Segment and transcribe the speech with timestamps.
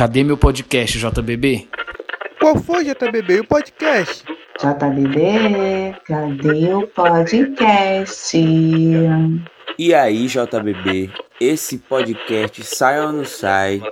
[0.00, 1.68] Cadê meu podcast, JBB?
[2.38, 4.24] Qual foi, JBB, o podcast?
[4.58, 8.38] JBB, cadê o podcast?
[9.78, 13.82] E aí, JBB, esse podcast sai ou não sai?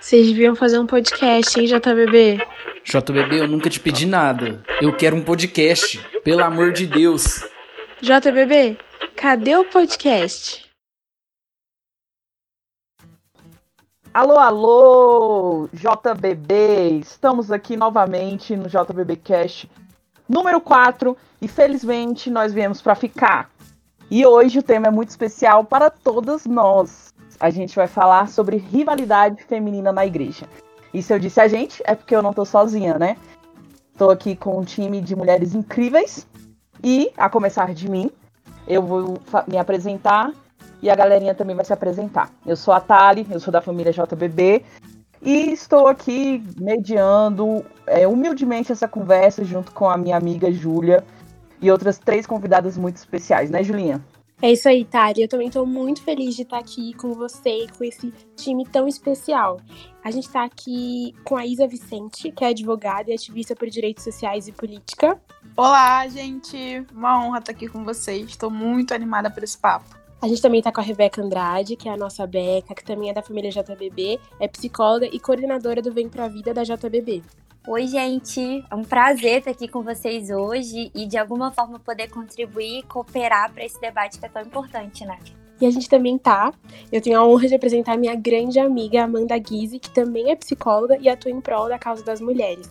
[0.00, 2.40] Vocês deviam fazer um podcast, hein, JBB?
[2.82, 4.64] JBB, eu nunca te pedi nada.
[4.80, 7.46] Eu quero um podcast, pelo amor de Deus.
[8.00, 8.78] JBB,
[9.14, 10.67] cadê o podcast?
[14.18, 16.98] Alô, alô, JBB!
[16.98, 19.70] Estamos aqui novamente no JBB Cast
[20.28, 23.48] número 4 e felizmente nós viemos para ficar.
[24.10, 27.14] E hoje o tema é muito especial para todas nós.
[27.38, 30.48] A gente vai falar sobre rivalidade feminina na igreja.
[30.92, 33.16] E se eu disse a gente, é porque eu não tô sozinha, né?
[33.96, 36.26] Tô aqui com um time de mulheres incríveis.
[36.82, 38.10] E, a começar de mim,
[38.66, 40.32] eu vou me apresentar
[40.82, 42.30] e a galerinha também vai se apresentar.
[42.46, 44.64] Eu sou a Tali, eu sou da família JBB
[45.20, 51.04] e estou aqui mediando é, humildemente essa conversa junto com a minha amiga Júlia
[51.60, 54.02] e outras três convidadas muito especiais, né, Julinha?
[54.40, 55.22] É isso aí, Tari.
[55.22, 58.86] Eu também estou muito feliz de estar aqui com você e com esse time tão
[58.86, 59.60] especial.
[60.04, 64.04] A gente está aqui com a Isa Vicente, que é advogada e ativista por direitos
[64.04, 65.20] sociais e política.
[65.56, 66.86] Olá, gente!
[66.92, 68.28] Uma honra estar aqui com vocês.
[68.28, 69.97] Estou muito animada por esse papo.
[70.20, 73.08] A gente também está com a Rebeca Andrade, que é a nossa Beca, que também
[73.08, 77.22] é da família JBB, é psicóloga e coordenadora do Vem Pra Vida da JBB.
[77.68, 78.64] Oi, gente.
[78.68, 82.82] É um prazer estar aqui com vocês hoje e de alguma forma poder contribuir e
[82.82, 85.18] cooperar para esse debate que é tão importante, né?
[85.60, 86.52] E a gente também tá.
[86.90, 90.98] Eu tenho a honra de apresentar minha grande amiga Amanda Guise, que também é psicóloga
[91.00, 92.68] e atua em prol da causa das mulheres.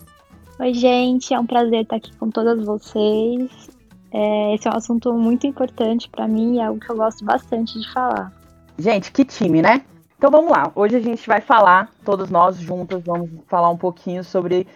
[0.59, 1.33] Oi, gente.
[1.33, 3.76] É um prazer estar aqui com todas vocês.
[4.11, 7.23] É, esse é um assunto muito importante para mim e é algo que eu gosto
[7.25, 8.31] bastante de falar.
[8.77, 9.81] Gente, que time, né?
[10.17, 10.71] Então vamos lá.
[10.75, 14.67] Hoje a gente vai falar, todos nós juntos, vamos falar um pouquinho sobre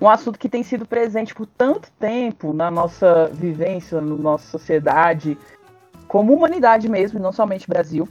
[0.00, 5.38] um assunto que tem sido presente por tanto tempo na nossa vivência, na nossa sociedade,
[6.06, 8.08] como humanidade mesmo, não somente Brasil,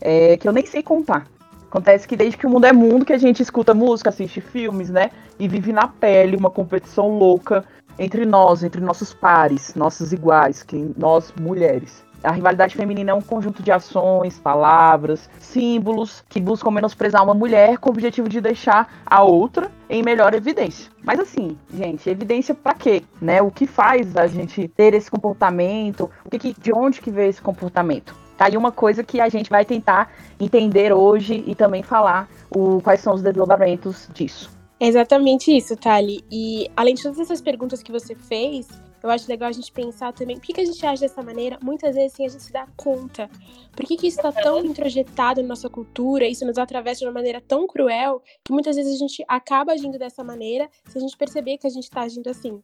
[0.00, 1.26] é, que eu nem sei contar.
[1.68, 4.88] Acontece que desde que o mundo é mundo, que a gente escuta música, assiste filmes,
[4.88, 5.10] né?
[5.38, 7.64] E vive na pele uma competição louca
[7.98, 12.06] entre nós, entre nossos pares, nossos iguais, que nós mulheres.
[12.22, 17.78] A rivalidade feminina é um conjunto de ações, palavras, símbolos que buscam menosprezar uma mulher
[17.78, 20.90] com o objetivo de deixar a outra em melhor evidência.
[21.04, 23.04] Mas assim, gente, evidência para quê?
[23.22, 23.40] Né?
[23.40, 26.10] O que faz a gente ter esse comportamento?
[26.24, 28.16] O que, de onde que veio esse comportamento?
[28.36, 32.80] Tá aí uma coisa que a gente vai tentar entender hoje e também falar o,
[32.82, 34.57] quais são os desdobramentos disso.
[34.80, 36.24] É exatamente isso, Thali.
[36.30, 38.68] E além de todas essas perguntas que você fez,
[39.02, 41.58] eu acho legal a gente pensar também por que, a gente age dessa maneira.
[41.62, 43.28] Muitas vezes sim, a gente se dá conta.
[43.72, 46.26] Por que, que isso está tão introjetado na nossa cultura?
[46.26, 49.98] Isso nos atravessa de uma maneira tão cruel que muitas vezes a gente acaba agindo
[49.98, 52.62] dessa maneira se a gente perceber que a gente está agindo assim.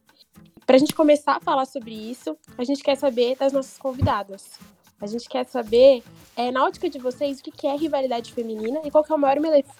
[0.65, 4.57] Para a gente começar a falar sobre isso, a gente quer saber das nossas convidadas.
[4.99, 6.01] A gente quer saber,
[6.35, 9.37] é, na ótica de vocês, o que é rivalidade feminina e qual é o maior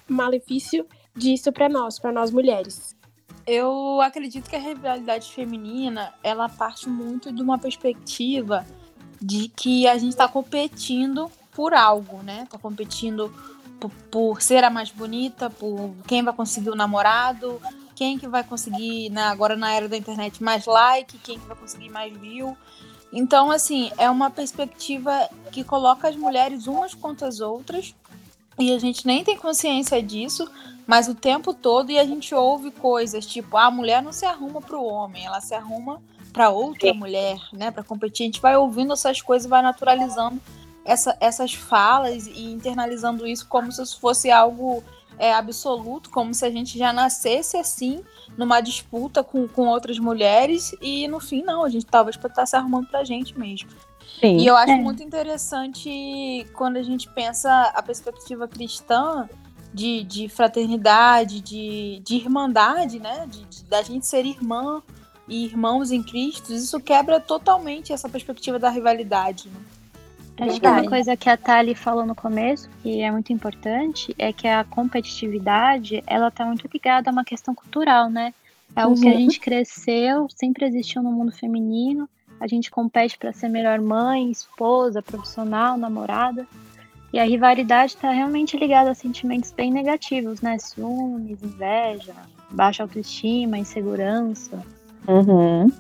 [0.08, 0.86] malefício
[1.16, 2.96] disso para nós, para nós mulheres?
[3.48, 8.66] Eu acredito que a rivalidade feminina, ela parte muito de uma perspectiva
[9.22, 12.48] de que a gente está competindo por algo, né?
[12.50, 13.32] Tá competindo
[13.80, 17.62] por, por, ser a mais bonita, por quem vai conseguir o namorado,
[17.96, 21.56] quem que vai conseguir, né, agora na era da internet, mais like, quem que vai
[21.56, 22.58] conseguir mais view.
[23.12, 27.96] Então, assim, é uma perspectiva que coloca as mulheres umas contra as outras
[28.58, 30.50] e a gente nem tem consciência disso,
[30.88, 34.26] mas o tempo todo e a gente ouve coisas tipo, ah, a mulher não se
[34.26, 36.02] arruma para o homem, ela se arruma
[36.32, 36.98] para outra Sim.
[36.98, 38.24] mulher, né, para competir.
[38.24, 40.40] A gente vai ouvindo essas coisas, vai naturalizando
[40.84, 44.84] essa, essas falas e internalizando isso como se isso fosse algo
[45.18, 48.04] é, absoluto, como se a gente já nascesse assim,
[48.38, 52.42] numa disputa com, com outras mulheres, e no fim, não, a gente talvez para estar
[52.42, 53.70] tá se arrumando para a gente mesmo.
[54.20, 54.76] Sim, e eu acho é.
[54.78, 59.30] muito interessante quando a gente pensa a perspectiva cristã
[59.74, 63.28] de, de fraternidade, de, de irmandade, né?
[63.30, 64.82] De, de, da gente ser irmã
[65.28, 69.50] e irmãos em Cristo, isso quebra totalmente essa perspectiva da rivalidade.
[69.50, 69.60] Né?
[70.48, 74.34] Acho que uma coisa que a Thali falou no começo, que é muito importante, é
[74.34, 78.34] que a competitividade, ela tá muito ligada a uma questão cultural, né?
[78.76, 79.02] É algo uhum.
[79.02, 79.18] que a uhum.
[79.18, 82.10] gente cresceu, sempre existiu no mundo feminino.
[82.46, 86.46] A gente compete para ser melhor mãe, esposa, profissional, namorada.
[87.12, 90.56] E a rivalidade está realmente ligada a sentimentos bem negativos, né?
[90.60, 92.14] Ciúmes, inveja,
[92.52, 94.64] baixa autoestima, insegurança.
[95.08, 95.72] Uhum.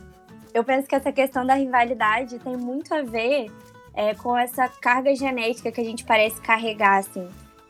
[0.55, 3.51] Eu penso que essa questão da rivalidade tem muito a ver
[3.93, 7.27] é, com essa carga genética que a gente parece carregar, assim.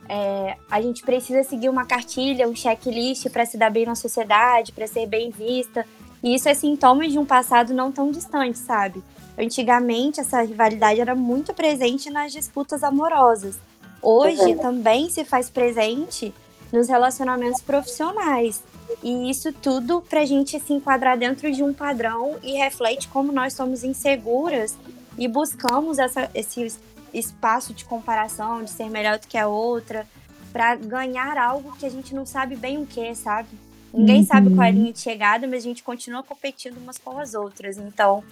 [0.08, 4.72] é, a gente precisa seguir uma cartilha, um checklist para se dar bem na sociedade,
[4.72, 5.84] para ser bem vista.
[6.26, 9.00] E isso é sintoma de um passado não tão distante, sabe?
[9.38, 13.56] Antigamente, essa rivalidade era muito presente nas disputas amorosas.
[14.02, 16.34] Hoje também se faz presente
[16.72, 18.60] nos relacionamentos profissionais.
[19.04, 23.30] E isso tudo para a gente se enquadrar dentro de um padrão e reflete como
[23.30, 24.76] nós somos inseguras
[25.16, 26.74] e buscamos essa, esse
[27.14, 30.04] espaço de comparação, de ser melhor do que a outra,
[30.52, 33.65] para ganhar algo que a gente não sabe bem o que, sabe?
[33.96, 34.26] Ninguém uhum.
[34.26, 37.32] sabe qual é a linha de chegada, mas a gente continua competindo umas com as
[37.32, 37.78] outras.
[37.78, 38.22] Então,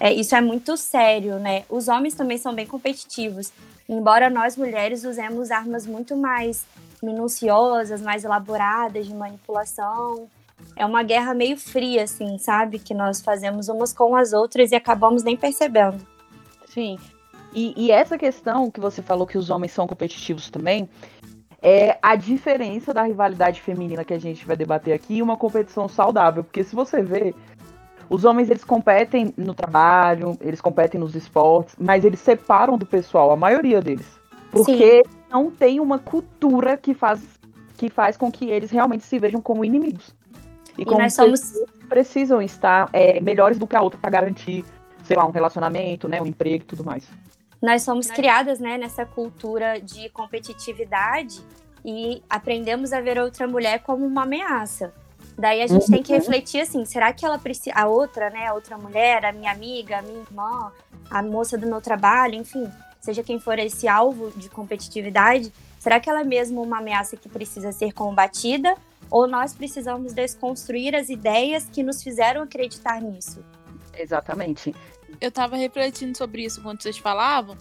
[0.00, 1.64] é, isso é muito sério, né?
[1.68, 3.52] Os homens também são bem competitivos.
[3.86, 6.64] Embora nós mulheres usemos armas muito mais
[7.02, 10.28] minuciosas, mais elaboradas de manipulação.
[10.74, 12.78] É uma guerra meio fria, assim, sabe?
[12.78, 16.06] Que nós fazemos umas com as outras e acabamos nem percebendo.
[16.66, 16.98] Sim.
[17.54, 20.88] E, e essa questão que você falou que os homens são competitivos também,
[21.62, 25.88] é a diferença da rivalidade feminina que a gente vai debater aqui e uma competição
[25.88, 26.42] saudável.
[26.42, 27.32] Porque se você vê,
[28.10, 33.30] os homens eles competem no trabalho, eles competem nos esportes, mas eles separam do pessoal,
[33.30, 34.06] a maioria deles.
[34.50, 35.18] Porque Sim.
[35.30, 37.22] não tem uma cultura que faz,
[37.76, 40.14] que faz com que eles realmente se vejam como inimigos.
[40.76, 41.40] E, e como nós somos
[41.88, 44.64] precisam estar é, melhores do que a outra para garantir,
[45.04, 47.06] sei lá, um relacionamento, né, um emprego e tudo mais
[47.62, 51.40] nós somos criadas né, nessa cultura de competitividade
[51.84, 54.92] e aprendemos a ver outra mulher como uma ameaça.
[55.38, 55.90] Daí a gente uhum.
[55.90, 56.18] tem que uhum.
[56.18, 59.98] refletir assim, será que ela precisa, a outra, né, a outra mulher, a minha amiga,
[59.98, 60.72] a minha irmã,
[61.08, 62.68] a moça do meu trabalho, enfim,
[63.00, 67.28] seja quem for esse alvo de competitividade, será que ela é mesmo uma ameaça que
[67.28, 68.74] precisa ser combatida
[69.08, 73.42] ou nós precisamos desconstruir as ideias que nos fizeram acreditar nisso?
[73.96, 74.74] Exatamente
[75.20, 77.56] eu tava refletindo sobre isso quando vocês falavam.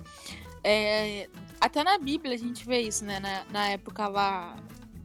[0.64, 1.28] É,
[1.60, 3.20] até na Bíblia a gente vê isso, né?
[3.20, 4.56] Na, na época lá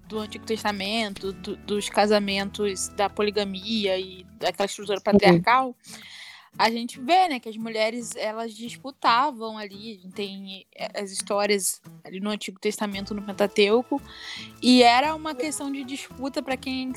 [0.06, 5.68] do Antigo Testamento, do, dos casamentos da poligamia e daquela estrutura patriarcal.
[5.68, 5.74] Uhum
[6.58, 12.20] a gente vê, né, que as mulheres elas disputavam ali, tem eh, as histórias ali
[12.20, 14.00] no Antigo Testamento, no Pentateuco,
[14.62, 16.92] e era uma questão de disputa para quem,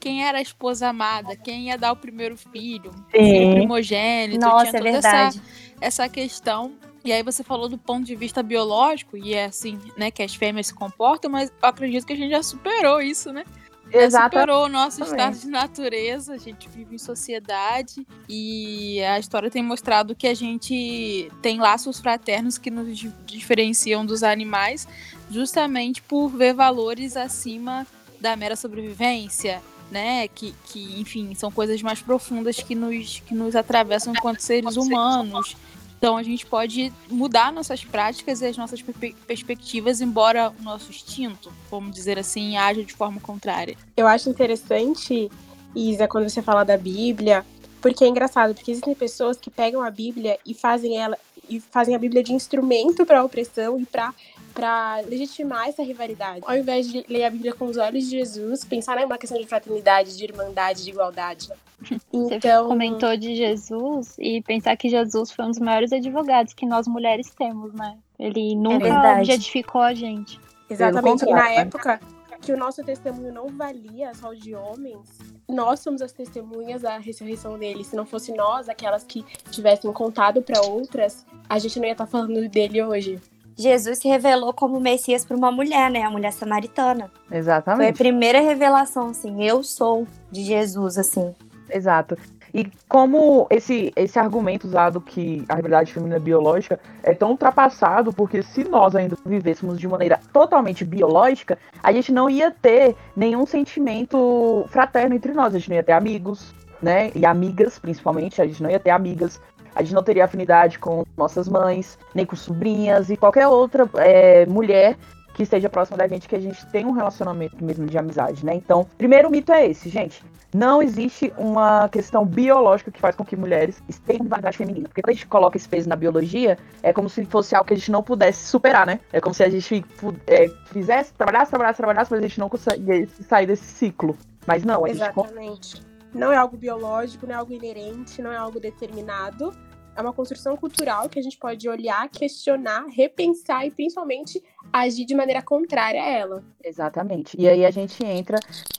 [0.00, 4.80] quem era a esposa amada, quem ia dar o primeiro filho, o primogênito, Nossa, tinha
[4.80, 5.42] é toda é essa,
[5.80, 6.74] essa questão.
[7.04, 10.34] E aí você falou do ponto de vista biológico, e é assim, né, que as
[10.34, 13.44] fêmeas se comportam, mas eu acredito que a gente já superou isso, né?
[13.92, 14.40] Exatamente.
[14.40, 19.62] superou o nosso estado de natureza, a gente vive em sociedade e a história tem
[19.62, 24.88] mostrado que a gente tem laços fraternos que nos diferenciam dos animais,
[25.30, 27.86] justamente por ver valores acima
[28.20, 30.26] da mera sobrevivência, né?
[30.28, 35.56] Que, que enfim, são coisas mais profundas que nos, que nos atravessam enquanto seres humanos.
[35.98, 38.82] Então a gente pode mudar nossas práticas e as nossas
[39.26, 43.76] perspectivas, embora o nosso instinto, vamos dizer assim, haja de forma contrária.
[43.96, 45.30] Eu acho interessante,
[45.74, 47.44] Isa, quando você fala da Bíblia,
[47.80, 51.16] porque é engraçado, porque existem pessoas que pegam a Bíblia e fazem ela
[51.48, 54.12] e fazem a Bíblia de instrumento para a opressão e para
[54.56, 56.40] para legitimar essa rivalidade.
[56.46, 59.46] Ao invés de ler a Bíblia com os olhos de Jesus, pensar numa questão de
[59.46, 61.48] fraternidade, de irmandade, de igualdade.
[62.10, 62.62] Então...
[62.62, 66.88] Você comentou de Jesus e pensar que Jesus foi um dos maiores advogados que nós
[66.88, 67.98] mulheres temos, né?
[68.18, 70.40] Ele nunca é objetificou a gente.
[70.70, 71.26] Exatamente.
[71.26, 72.00] E na época
[72.40, 77.58] que o nosso testemunho não valia só de homens, nós somos as testemunhas da ressurreição
[77.58, 77.84] dele.
[77.84, 82.06] Se não fosse nós, aquelas que tivessem contado para outras, a gente não ia estar
[82.06, 83.20] falando dele hoje.
[83.56, 86.02] Jesus se revelou como Messias para uma mulher, né?
[86.02, 87.10] A mulher samaritana.
[87.30, 87.78] Exatamente.
[87.78, 91.34] Foi a primeira revelação, assim, eu sou de Jesus, assim.
[91.70, 92.16] Exato.
[92.54, 98.12] E como esse, esse argumento usado que a rivalidade feminina é biológica é tão ultrapassado,
[98.12, 103.44] porque se nós ainda vivêssemos de maneira totalmente biológica, a gente não ia ter nenhum
[103.44, 107.10] sentimento fraterno entre nós, a gente não ia ter amigos, né?
[107.14, 109.40] E amigas, principalmente, a gente não ia ter amigas,
[109.76, 114.46] a gente não teria afinidade com nossas mães, nem com sobrinhas e qualquer outra é,
[114.46, 114.96] mulher
[115.34, 118.54] que esteja próxima da gente, que a gente tem um relacionamento mesmo de amizade, né?
[118.54, 120.24] Então, primeiro mito é esse, gente.
[120.54, 124.88] Não existe uma questão biológica que faz com que mulheres tenham rivalidade feminina.
[124.88, 127.74] Porque quando a gente coloca esse peso na biologia, é como se fosse algo que
[127.74, 128.98] a gente não pudesse superar, né?
[129.12, 129.84] É como se a gente
[130.26, 134.16] é, fizesse, trabalhasse, trabalhasse, trabalhasse, mas a gente não conseguisse sair desse ciclo.
[134.46, 135.76] Mas não, a Exatamente.
[135.76, 135.86] Gente...
[136.14, 139.52] Não é algo biológico, não é algo inerente, não é algo determinado
[139.96, 145.14] é uma construção cultural que a gente pode olhar, questionar, repensar e principalmente agir de
[145.14, 146.44] maneira contrária a ela.
[146.62, 147.36] Exatamente.
[147.40, 148.38] E aí a gente entra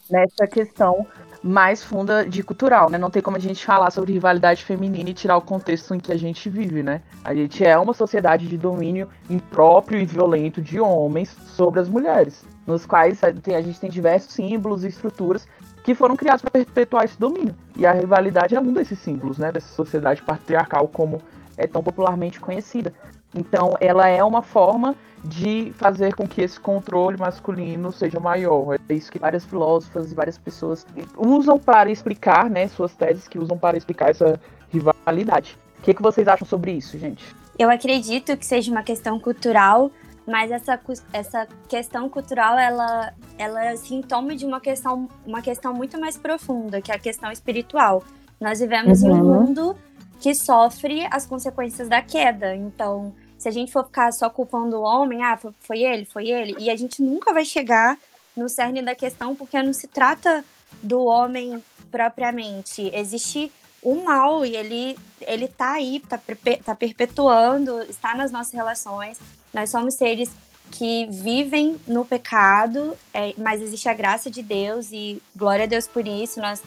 [0.09, 1.05] nessa questão
[1.43, 2.97] mais funda de cultural, né?
[2.97, 6.11] Não tem como a gente falar sobre rivalidade feminina e tirar o contexto em que
[6.11, 7.01] a gente vive, né?
[7.23, 12.45] A gente é uma sociedade de domínio impróprio e violento de homens sobre as mulheres,
[12.65, 15.47] nos quais a gente tem diversos símbolos e estruturas
[15.87, 17.55] que foram criados para perpetuar esse domínio.
[17.77, 19.53] E a rivalidade é um desses símbolos, né?
[19.53, 21.21] Dessa sociedade patriarcal como
[21.55, 22.93] é tão popularmente conhecida.
[23.33, 28.77] Então, ela é uma forma de fazer com que esse controle masculino seja maior.
[28.89, 30.85] É isso que várias filósofas e várias pessoas
[31.17, 34.37] usam para explicar, né, suas teses que usam para explicar essa
[34.69, 35.57] rivalidade.
[35.79, 37.23] O que, que vocês acham sobre isso, gente?
[37.57, 39.89] Eu acredito que seja uma questão cultural,
[40.27, 40.79] mas essa,
[41.13, 46.81] essa questão cultural ela, ela é sintoma de uma questão, uma questão muito mais profunda,
[46.81, 48.03] que é a questão espiritual.
[48.39, 49.09] Nós vivemos uhum.
[49.09, 49.41] em um uhum.
[49.45, 49.77] mundo
[50.19, 52.53] que sofre as consequências da queda.
[52.53, 56.55] Então, se a gente for ficar só culpando o homem, ah, foi ele, foi ele,
[56.59, 57.97] e a gente nunca vai chegar
[58.35, 60.43] no cerne da questão, porque não se trata
[60.83, 62.91] do homem propriamente.
[62.93, 66.19] Existe o mal e ele ele tá aí, tá,
[66.63, 69.17] tá perpetuando, está nas nossas relações.
[69.57, 70.29] Nós somos seres
[70.69, 75.87] que vivem no pecado, é, mas existe a graça de Deus e glória a Deus
[75.87, 76.39] por isso.
[76.39, 76.61] Nós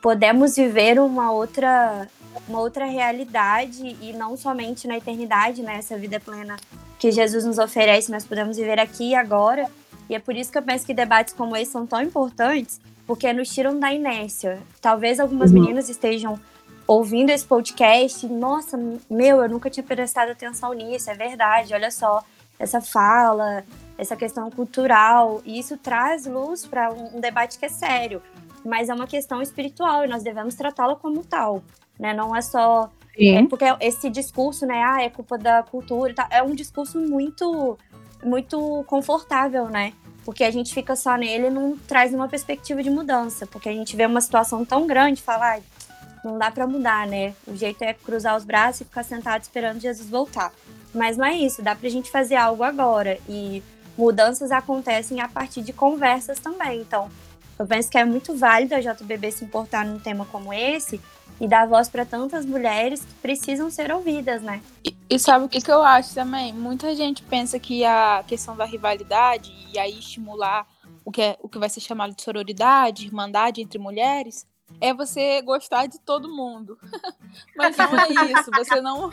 [0.00, 2.08] podemos viver uma outra
[2.48, 5.78] uma outra realidade e não somente na eternidade, né?
[5.78, 6.56] Essa vida plena
[6.96, 9.68] que Jesus nos oferece, nós podemos viver aqui e agora.
[10.08, 13.32] E é por isso que eu penso que debates como esse são tão importantes, porque
[13.32, 14.60] nos tiram da inércia.
[14.80, 15.60] Talvez algumas uhum.
[15.60, 16.38] meninas estejam
[16.96, 18.78] ouvindo esse podcast, nossa,
[19.10, 22.22] meu, eu nunca tinha prestado atenção nisso, é verdade, olha só,
[22.58, 23.64] essa fala,
[23.98, 28.22] essa questão cultural, e isso traz luz para um, debate que é sério,
[28.64, 31.62] mas é uma questão espiritual e nós devemos tratá-la como tal
[32.02, 32.12] né?
[32.12, 32.90] Não é só.
[33.16, 34.82] É porque esse discurso, né?
[34.82, 36.14] Ah, é culpa da cultura.
[36.30, 37.78] É um discurso muito,
[38.24, 39.92] muito confortável, né?
[40.24, 43.46] Porque a gente fica só nele e não traz uma perspectiva de mudança.
[43.46, 45.60] Porque a gente vê uma situação tão grande e fala, ah,
[46.24, 47.34] não dá para mudar, né?
[47.46, 50.52] O jeito é cruzar os braços e ficar sentado esperando Jesus voltar.
[50.94, 53.18] Mas não é isso, dá pra gente fazer algo agora.
[53.28, 53.62] E
[53.96, 56.80] mudanças acontecem a partir de conversas também.
[56.80, 57.10] Então,
[57.58, 61.00] eu penso que é muito válido a JBB se importar num tema como esse,
[61.42, 64.62] e dar voz para tantas mulheres que precisam ser ouvidas, né?
[64.84, 66.52] E, e sabe o que, que eu acho também?
[66.52, 70.64] Muita gente pensa que a questão da rivalidade e aí estimular
[71.04, 74.46] o que, é, o que vai ser chamado de sororidade, irmandade entre mulheres,
[74.80, 76.78] é você gostar de todo mundo.
[77.56, 78.50] Mas não é isso.
[78.56, 79.10] Você não,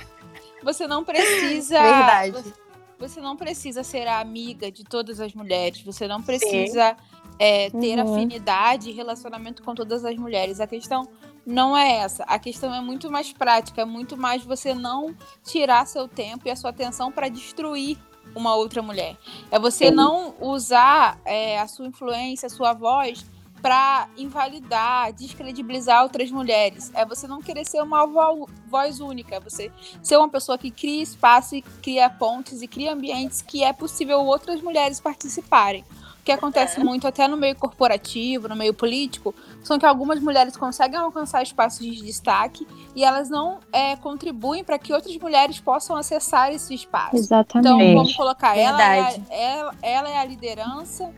[0.64, 1.82] você não precisa.
[1.82, 2.54] Verdade.
[3.00, 5.82] Você não precisa ser a amiga de todas as mulheres.
[5.82, 6.98] Você não precisa
[7.40, 8.14] é, ter uhum.
[8.14, 10.60] afinidade e relacionamento com todas as mulheres.
[10.60, 11.08] A questão
[11.46, 12.24] não é essa.
[12.26, 16.52] A questão é muito mais prática, é muito mais você não tirar seu tempo e
[16.52, 17.98] a sua atenção para destruir
[18.36, 19.18] uma outra mulher.
[19.50, 19.96] É você Sim.
[19.96, 23.26] não usar é, a sua influência, a sua voz
[23.62, 26.92] para invalidar, descredibilizar outras mulheres.
[26.94, 28.06] É você não querer ser uma
[28.68, 32.94] voz única, é você ser uma pessoa que cria espaço e cria pontes e cria
[32.94, 35.84] ambientes que é possível outras mulheres participarem
[36.30, 41.00] que acontece muito até no meio corporativo, no meio político, são que algumas mulheres conseguem
[41.00, 46.52] alcançar espaços de destaque e elas não é, contribuem para que outras mulheres possam acessar
[46.52, 47.16] esse espaço.
[47.16, 47.68] Exatamente.
[47.68, 51.12] Então, vamos colocar, ela é, a, ela, ela é a liderança,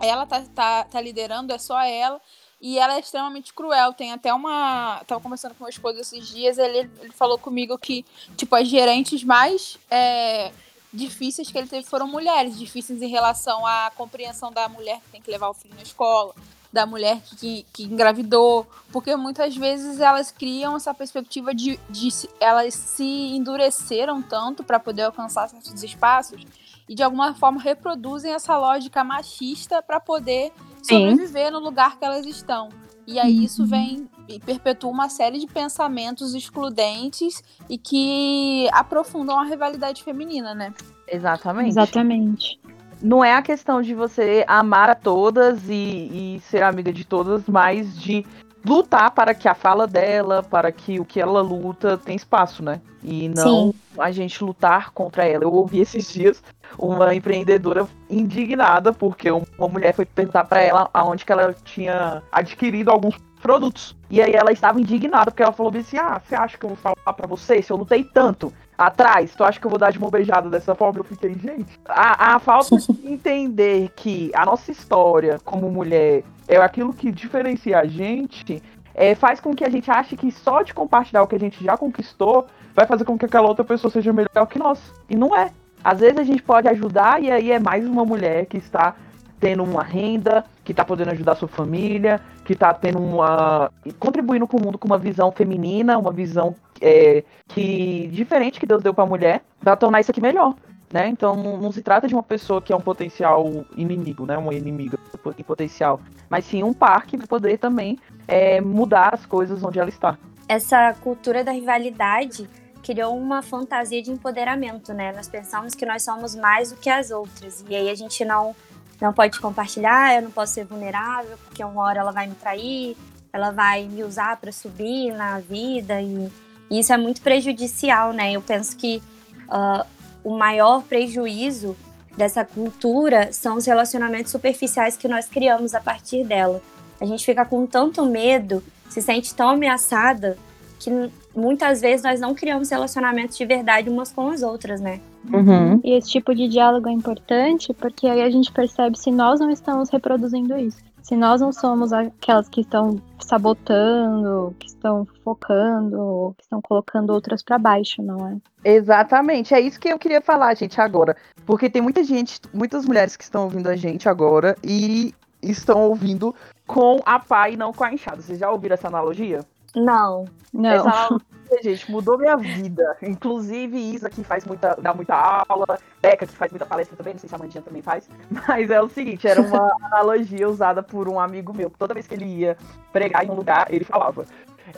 [0.00, 2.20] ela tá, tá, tá liderando, é só ela.
[2.60, 3.92] E ela é extremamente cruel.
[3.92, 5.02] Tem até uma.
[5.06, 8.04] Tava conversando com meu esposo esses dias, ele, ele falou comigo que,
[8.36, 10.50] tipo, as gerentes mais é,
[10.92, 15.22] difíceis que ele teve foram mulheres, difíceis em relação à compreensão da mulher que tem
[15.22, 16.34] que levar o filho na escola,
[16.72, 22.08] da mulher que, que engravidou, porque muitas vezes elas criam essa perspectiva de, de
[22.40, 26.44] elas se endureceram tanto para poder alcançar certos espaços
[26.88, 30.52] e de alguma forma reproduzem essa lógica machista para poder
[30.82, 31.52] sobreviver Sim.
[31.52, 32.68] no lugar que elas estão.
[33.06, 33.68] E aí isso uhum.
[33.68, 40.74] vem e perpetua uma série de pensamentos excludentes e que aprofundam a rivalidade feminina, né?
[41.06, 41.70] Exatamente.
[41.70, 42.60] Exatamente.
[43.00, 47.48] Não é a questão de você amar a todas e, e ser amiga de todas,
[47.48, 48.26] mas de
[48.64, 52.80] lutar para que a fala dela, para que o que ela luta tem espaço, né?
[53.02, 53.74] E não Sim.
[53.98, 55.44] a gente lutar contra ela.
[55.44, 56.42] Eu ouvi esses dias
[56.78, 62.90] uma empreendedora indignada porque uma mulher foi perguntar para ela aonde que ela tinha adquirido
[62.90, 63.96] alguns produtos.
[64.10, 66.76] E aí ela estava indignada porque ela falou assim: "Ah, você acha que eu vou
[66.76, 69.98] falar para você se eu lutei tanto atrás, tu acha que eu vou dar de
[69.98, 74.70] mão beijada dessa forma?" Eu fiquei, gente, a, a falta de entender que a nossa
[74.70, 78.62] história como mulher é aquilo que diferencia a gente,
[78.94, 81.62] é, faz com que a gente ache que só de compartilhar o que a gente
[81.62, 84.80] já conquistou vai fazer com que aquela outra pessoa seja melhor que nós.
[85.08, 85.50] E não é.
[85.84, 88.96] Às vezes a gente pode ajudar e aí é mais uma mulher que está
[89.38, 93.70] tendo uma renda, que tá podendo ajudar sua família, que tá tendo uma.
[93.98, 98.82] contribuindo com o mundo com uma visão feminina, uma visão é, que diferente que Deus
[98.82, 100.54] deu pra mulher, pra tornar isso aqui melhor.
[100.92, 101.08] Né?
[101.08, 103.44] Então não, se trata de uma pessoa que é um potencial
[103.76, 104.38] inimigo, né?
[104.38, 104.98] Uma inimiga
[105.36, 109.90] em potencial, mas sim um par que poder também é, mudar as coisas onde ela
[109.90, 110.16] está.
[110.48, 112.48] Essa cultura da rivalidade
[112.82, 115.12] criou uma fantasia de empoderamento, né?
[115.12, 117.62] Nós pensamos que nós somos mais do que as outras.
[117.68, 118.56] E aí a gente não,
[118.98, 122.96] não pode compartilhar, eu não posso ser vulnerável, porque uma hora ela vai me trair,
[123.30, 126.00] ela vai me usar para subir na vida.
[126.00, 126.30] E,
[126.70, 128.32] e, isso é muito prejudicial, né?
[128.32, 129.02] Eu penso que
[129.48, 129.84] uh,
[130.24, 131.76] o maior prejuízo
[132.16, 136.60] dessa cultura são os relacionamentos superficiais que nós criamos a partir dela.
[137.00, 140.36] A gente fica com tanto medo, se sente tão ameaçada
[140.80, 140.90] que
[141.34, 145.00] muitas vezes nós não criamos relacionamentos de verdade umas com as outras, né?
[145.32, 145.80] Uhum.
[145.84, 149.50] E esse tipo de diálogo é importante porque aí a gente percebe se nós não
[149.50, 150.87] estamos reproduzindo isso.
[151.08, 157.42] Se nós não somos aquelas que estão sabotando, que estão focando, que estão colocando outras
[157.42, 158.36] para baixo, não é?
[158.76, 161.16] Exatamente, é isso que eu queria falar, gente, agora.
[161.46, 166.34] Porque tem muita gente, muitas mulheres que estão ouvindo a gente agora e estão ouvindo
[166.66, 168.20] com a pá e não com a enxada.
[168.20, 169.40] Vocês já ouviram essa analogia?
[169.74, 170.26] Não.
[170.52, 170.68] Não.
[170.68, 171.18] Essa
[171.62, 172.96] gente, mudou minha vida.
[173.02, 175.14] Inclusive, Isa, que faz muita, dá muita
[175.48, 178.08] aula, Beca, que faz muita palestra também, não sei se a Mandinha também faz.
[178.48, 181.70] Mas é o seguinte, era uma analogia usada por um amigo meu.
[181.70, 182.56] Toda vez que ele ia
[182.92, 184.24] pregar em um lugar, ele falava.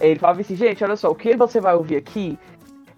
[0.00, 2.39] Ele falava assim, gente, olha só, o que você vai ouvir aqui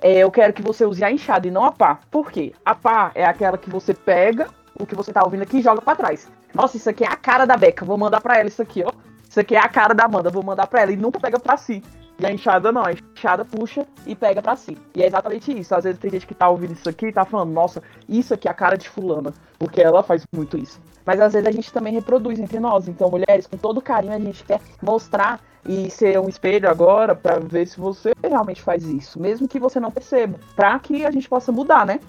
[0.02, 2.00] é, eu quero que você use a enxada e não a pá.
[2.11, 2.52] Por quê?
[2.64, 4.49] A pá é aquela que você pega
[4.79, 6.29] o que você tá ouvindo aqui e joga para trás.
[6.52, 8.93] Nossa, isso aqui é a cara da Beca, vou mandar para ela isso aqui, ó.
[9.29, 10.93] Isso aqui é a cara da Amanda, vou mandar para ela.
[10.93, 11.83] E nunca pega para si.
[12.19, 14.76] E a enxada não, a enxada puxa e pega para si.
[14.95, 15.75] E é exatamente isso.
[15.75, 18.47] Às vezes tem gente que tá ouvindo isso aqui e tá falando, nossa, isso aqui
[18.47, 19.33] é a cara de fulana.
[19.59, 20.81] Porque ela faz muito isso.
[21.04, 22.87] Mas às vezes a gente também reproduz entre nós.
[22.88, 27.38] Então, mulheres, com todo carinho, a gente quer mostrar e ser um espelho agora para
[27.38, 31.28] ver se você realmente faz isso, mesmo que você não perceba, para que a gente
[31.28, 32.00] possa mudar, né?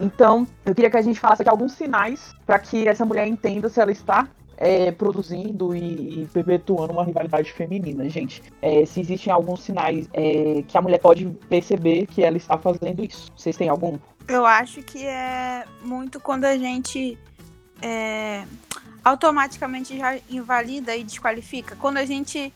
[0.00, 3.68] Então, eu queria que a gente falasse aqui alguns sinais para que essa mulher entenda
[3.68, 8.42] se ela está é, produzindo e, e, perpetuando uma rivalidade feminina, gente.
[8.62, 13.04] É, se existem alguns sinais é, que a mulher pode perceber que ela está fazendo
[13.04, 13.32] isso.
[13.36, 13.98] Vocês têm algum?
[14.28, 17.18] Eu acho que é muito quando a gente
[17.82, 18.44] é,
[19.04, 21.76] automaticamente já invalida e desqualifica.
[21.76, 22.52] Quando a gente.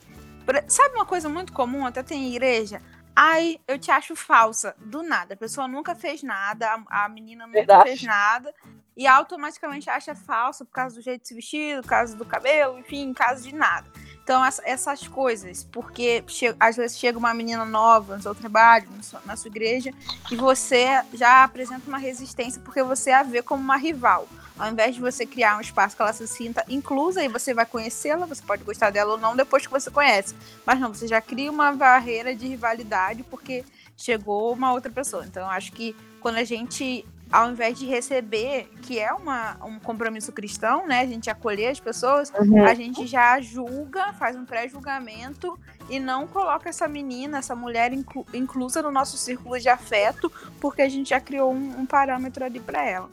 [0.66, 2.80] Sabe uma coisa muito comum, até tem em igreja?
[3.20, 4.76] Ai, eu te acho falsa.
[4.78, 5.34] Do nada.
[5.34, 7.88] A pessoa nunca fez nada, a, a menina nunca Verdade.
[7.88, 8.54] fez nada.
[8.96, 12.78] E automaticamente acha falsa por causa do jeito de se vestir, por causa do cabelo,
[12.78, 13.90] enfim, em caso de nada.
[14.22, 16.24] Então, essas coisas, porque
[16.60, 18.88] às vezes chega uma menina nova no seu trabalho,
[19.24, 19.90] na sua igreja,
[20.30, 24.28] e você já apresenta uma resistência porque você a vê como uma rival.
[24.58, 27.64] Ao invés de você criar um espaço que ela se sinta inclusa e você vai
[27.64, 30.34] conhecê-la, você pode gostar dela ou não depois que você conhece.
[30.66, 33.64] Mas não, você já cria uma barreira de rivalidade porque
[33.96, 35.24] chegou uma outra pessoa.
[35.24, 39.78] Então, eu acho que quando a gente ao invés de receber, que é uma, um
[39.78, 41.00] compromisso cristão, né?
[41.00, 42.64] A gente acolher as pessoas, Uhum.
[42.64, 45.58] a gente já julga, faz um pré-julgamento
[45.90, 50.80] e não coloca essa menina, essa mulher inclu- inclusa no nosso círculo de afeto, porque
[50.80, 53.10] a gente já criou um, um parâmetro ali para ela.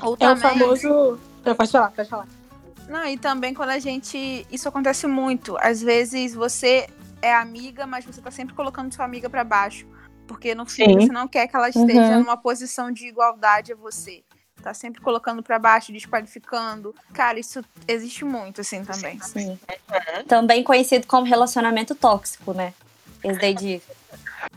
[0.00, 1.18] Ou É o famoso.
[1.56, 2.26] Pode falar, pode falar.
[2.88, 4.46] Não, e também quando a gente.
[4.50, 5.56] Isso acontece muito.
[5.60, 6.88] Às vezes você
[7.20, 9.86] é amiga, mas você tá sempre colocando sua amiga para baixo.
[10.26, 11.00] Porque no fim Sim.
[11.06, 12.20] você não quer que ela esteja Uhum.
[12.20, 14.22] numa posição de igualdade a você.
[14.62, 16.94] Tá sempre colocando para baixo, desqualificando.
[17.12, 19.18] Cara, isso existe muito, assim, também.
[19.20, 19.58] Sim.
[20.28, 22.72] Também conhecido como relacionamento tóxico, né?
[23.24, 23.82] Esse daí de,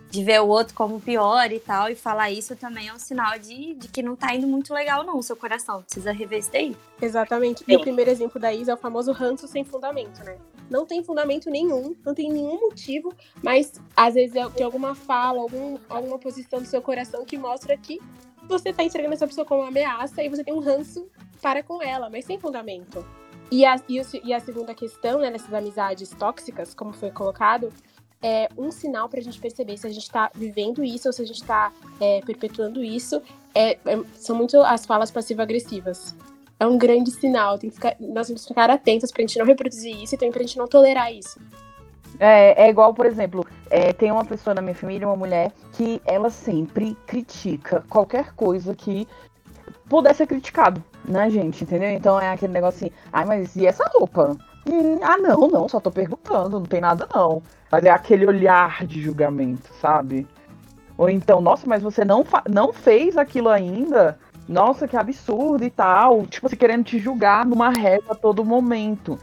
[0.09, 3.37] de ver o outro como pior e tal, e falar isso também é um sinal
[3.37, 5.83] de, de que não tá indo muito legal, não, o seu coração.
[5.83, 6.75] Precisa rever isso daí.
[7.01, 7.63] Exatamente.
[7.67, 10.37] E o primeiro exemplo da Isa é o famoso ranço sem fundamento, né?
[10.69, 15.39] Não tem fundamento nenhum, não tem nenhum motivo, mas às vezes é- tem alguma fala,
[15.39, 17.99] algum, alguma posição do seu coração que mostra que
[18.47, 21.07] você tá enxergando essa pessoa como uma ameaça e você tem um ranço
[21.41, 23.05] para com ela, mas sem fundamento.
[23.51, 27.71] E a, e, e a segunda questão, né, nessas amizades tóxicas, como foi colocado,
[28.21, 31.25] é um sinal pra gente perceber se a gente tá vivendo isso ou se a
[31.25, 33.21] gente tá é, perpetuando isso.
[33.53, 36.15] É, é- são muito as falas passivo-agressivas
[36.59, 37.57] é um grande sinal.
[37.57, 40.31] Tem que ficar, nós temos que ficar atentos pra gente não reproduzir isso e também
[40.31, 41.39] pra gente não tolerar isso.
[42.19, 46.01] É, é igual, por exemplo, é, tem uma pessoa na minha família, uma mulher, que
[46.05, 49.05] ela sempre critica qualquer coisa que
[49.89, 51.65] pudesse ser criticado, né, gente?
[51.65, 51.89] Entendeu?
[51.89, 54.37] Então é aquele negócio assim, ai, mas e essa roupa?
[54.67, 57.41] Hum, ah, não, não, só tô perguntando, não tem nada não.
[57.71, 60.27] É aquele olhar de julgamento, sabe?
[60.97, 64.17] Ou então, nossa, mas você não, não fez aquilo ainda?
[64.47, 69.17] nossa, que absurdo e tal, tipo, você querendo te julgar numa régua a todo momento.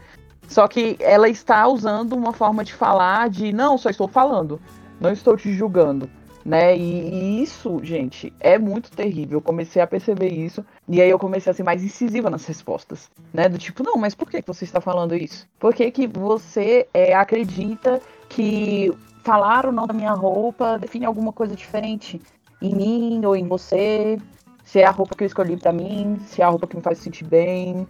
[0.47, 4.59] Só que ela está usando uma forma de falar de não, só estou falando,
[4.99, 6.09] não estou te julgando,
[6.45, 6.75] né?
[6.77, 9.37] E, e isso, gente, é muito terrível.
[9.37, 13.09] Eu comecei a perceber isso e aí eu comecei a ser mais incisiva nas respostas,
[13.33, 13.47] né?
[13.47, 15.47] Do tipo, não, mas por que você está falando isso?
[15.59, 18.91] Por que, que você é, acredita que
[19.23, 22.21] falar ou não da minha roupa define alguma coisa diferente
[22.61, 24.17] em mim ou em você?
[24.63, 26.81] Se é a roupa que eu escolhi para mim, se é a roupa que me
[26.81, 27.85] faz sentir bem,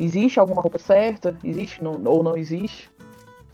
[0.00, 1.36] Existe alguma roupa certa?
[1.44, 2.90] Existe ou não existe?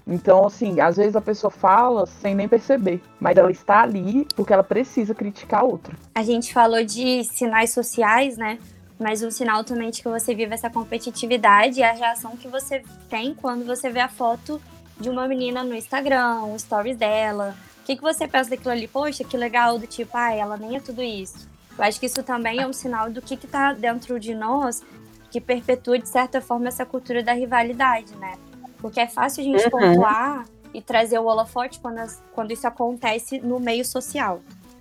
[0.07, 4.53] Então, assim, às vezes a pessoa fala sem nem perceber, mas ela está ali porque
[4.53, 5.97] ela precisa criticar a outra.
[6.15, 8.59] A gente falou de sinais sociais, né?
[8.99, 12.83] Mas um sinal também de que você vive essa competitividade é a reação que você
[13.11, 14.61] tem quando você vê a foto
[14.99, 17.57] de uma menina no Instagram, os stories dela.
[17.81, 18.89] O que, que você pensa daquilo ali?
[18.89, 21.49] Poxa, que legal, do tipo, ah, ela nem é tudo isso.
[21.77, 24.83] Eu acho que isso também é um sinal do que, que tá dentro de nós
[25.31, 28.39] que perpetua, de certa forma, essa cultura da rivalidade, né?
[28.79, 29.71] Porque é fácil a gente uhum.
[29.71, 34.41] pontuar e trazer o holofote quando, as, quando isso acontece no meio social.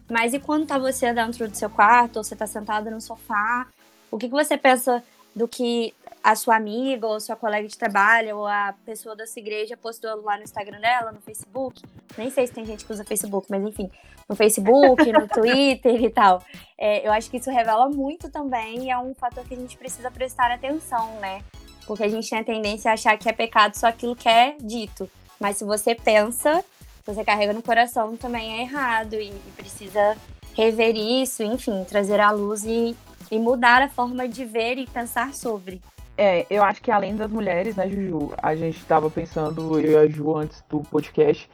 [0.09, 3.67] Mas e quando tá você dentro do seu quarto, ou você tá sentado no sofá,
[4.11, 5.03] o que, que você pensa
[5.35, 9.39] do que a sua amiga ou sua colega de trabalho ou a pessoa da sua
[9.39, 11.83] igreja postou lá no Instagram dela, no Facebook.
[12.17, 13.91] Nem sei se tem gente que usa Facebook, mas enfim,
[14.27, 16.41] no Facebook, no Twitter e tal.
[16.77, 19.77] É, eu acho que isso revela muito também e é um fator que a gente
[19.77, 21.43] precisa prestar atenção, né?
[21.85, 24.55] Porque a gente tem a tendência a achar que é pecado só aquilo que é
[24.59, 25.09] dito.
[25.39, 26.63] Mas se você pensa,
[27.03, 30.17] se você carrega no coração, também é errado e, e precisa
[30.55, 32.95] rever isso, enfim, trazer à luz e,
[33.29, 35.81] e mudar a forma de ver e pensar sobre.
[36.17, 39.97] É, eu acho que além das mulheres, né, Juju, a gente estava pensando, eu e
[39.97, 41.49] a Ju, antes do podcast,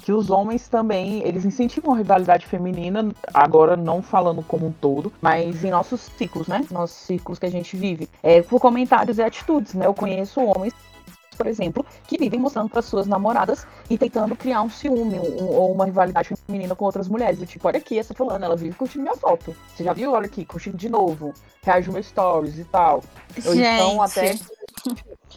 [0.00, 5.12] que os homens também, eles incentivam a rivalidade feminina, agora não falando como um todo,
[5.20, 6.64] mas em nossos ciclos, né?
[6.70, 8.08] Nossos ciclos que a gente vive.
[8.22, 9.86] É, por comentários e atitudes, né?
[9.86, 10.74] Eu conheço homens
[11.36, 15.72] por exemplo, que vivem mostrando para suas namoradas e tentando criar um ciúme um, ou
[15.72, 17.38] uma rivalidade feminina com outras mulheres.
[17.38, 19.56] Do tipo, olha aqui, essa fulana, ela vive curtindo minha foto.
[19.74, 20.12] Você já viu?
[20.12, 21.32] Olha aqui, curtindo de novo.
[21.62, 23.02] Reage meus stories e tal.
[23.34, 23.48] Gente.
[23.48, 24.34] Ou então até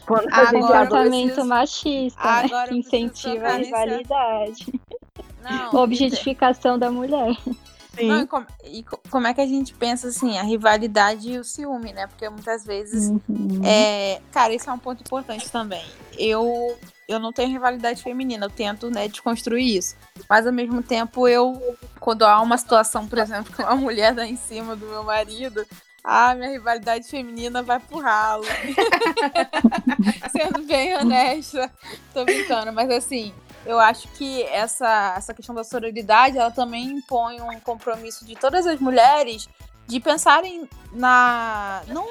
[0.06, 1.46] quando a comportamento preciso...
[1.46, 2.68] machista, né?
[2.68, 4.80] que incentiva a rivalidade.
[5.42, 7.36] Não, a objetificação da mulher.
[8.02, 11.44] Não, e, como, e, como, é que a gente pensa assim, a rivalidade e o
[11.44, 12.06] ciúme, né?
[12.06, 13.08] Porque muitas vezes.
[13.28, 13.62] Uhum.
[13.64, 15.84] É, cara, isso é um ponto importante também.
[16.18, 16.76] Eu,
[17.08, 19.96] eu não tenho rivalidade feminina, eu tento, né, desconstruir isso.
[20.28, 24.26] Mas ao mesmo tempo, eu, quando há uma situação, por exemplo, que uma mulher dá
[24.26, 25.64] em cima do meu marido,
[26.08, 28.44] ah, minha rivalidade feminina vai pro ralo.
[30.30, 31.68] Sendo bem honesta.
[32.14, 33.34] Tô brincando, mas assim,
[33.66, 38.68] eu acho que essa, essa questão da sororidade, ela também impõe um compromisso de todas
[38.68, 39.48] as mulheres
[39.88, 41.82] de pensarem na.
[41.88, 42.06] não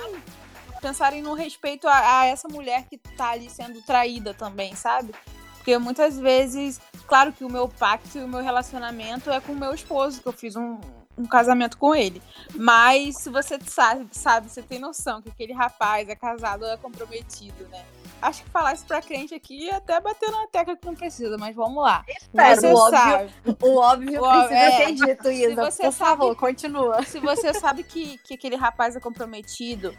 [0.81, 5.15] pensarem no respeito a, a essa mulher que tá ali sendo traída também, sabe?
[5.55, 9.55] Porque muitas vezes, claro que o meu pacto e o meu relacionamento é com o
[9.55, 10.77] meu esposo, que eu fiz um,
[11.17, 12.21] um casamento com ele.
[12.55, 16.77] Mas se você sabe, sabe, você tem noção que aquele rapaz é casado ou é
[16.77, 17.85] comprometido, né?
[18.21, 21.37] Acho que falar isso pra crente aqui é até bater na tecla que não precisa,
[21.37, 22.03] mas vamos lá.
[22.07, 23.33] Espero, você o óbvio, sabe.
[23.61, 25.49] O óbvio o, precisa é, ser dito, Isa.
[25.49, 27.03] Se você por sabe, favor, continua.
[27.03, 29.95] Se você sabe que, que aquele rapaz é comprometido,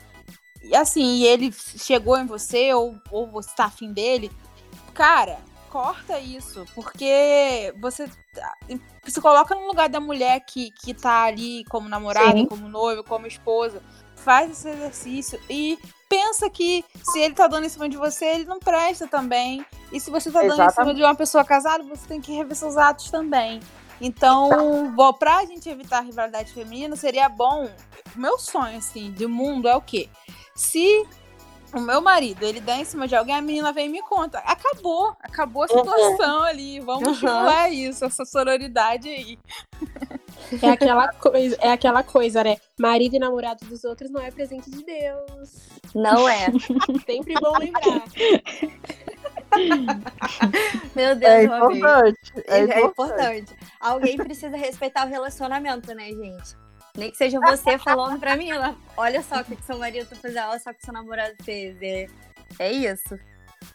[0.63, 4.31] e assim, e ele chegou em você, ou, ou você tá afim dele,
[4.93, 5.39] cara,
[5.77, 8.09] corta isso, porque você
[9.05, 12.47] se coloca no lugar da mulher que, que tá ali como namorada, Sim.
[12.47, 13.83] como noiva, como esposa.
[14.17, 18.47] Faz esse exercício e pensa que se ele tá dando em cima de você, ele
[18.47, 19.67] não presta também.
[19.93, 20.73] E se você tá dando Exatamente.
[20.73, 23.61] em cima de uma pessoa casada, você tem que rever seus atos também.
[24.01, 27.69] Então, bom, pra gente evitar a rivalidade feminina, seria bom.
[28.15, 30.09] Meu sonho, assim, de mundo é o quê?
[30.55, 31.07] Se
[31.73, 34.39] o meu marido, ele dá em cima de alguém, a menina vem e me conta.
[34.39, 36.45] Acabou, acabou a situação uhum.
[36.45, 36.81] ali.
[36.81, 37.13] Vamos uhum.
[37.13, 39.39] estimular isso, essa sororidade aí.
[40.63, 42.57] É aquela coisa, é aquela coisa, né?
[42.79, 45.67] Marido e namorado dos outros não é presente de Deus.
[45.93, 46.47] Não é.
[47.05, 48.05] Sempre bom lembrar.
[50.95, 52.85] Meu Deus, é importante, é, é importante.
[52.85, 53.57] importante.
[53.81, 56.66] Alguém precisa respeitar o relacionamento, né, gente?
[56.97, 58.49] Nem que seja você falando pra mim,
[58.97, 61.77] olha só o que seu marido tá fazendo, olha só o que seu namorado fez.
[61.83, 62.07] É,
[62.59, 63.19] é isso.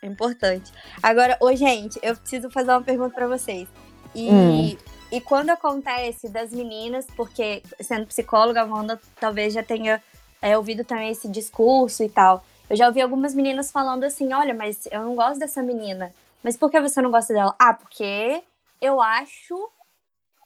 [0.02, 0.72] É importante.
[1.02, 3.68] Agora, ô, gente, eu preciso fazer uma pergunta pra vocês.
[4.14, 4.78] E, hum.
[5.12, 10.02] e quando acontece das meninas, porque sendo psicóloga, a Wanda talvez já tenha
[10.42, 12.44] é, ouvido também esse discurso e tal.
[12.70, 16.14] Eu já ouvi algumas meninas falando assim: olha, mas eu não gosto dessa menina.
[16.44, 17.56] Mas por que você não gosta dela?
[17.60, 18.42] Ah, porque
[18.82, 19.70] eu acho,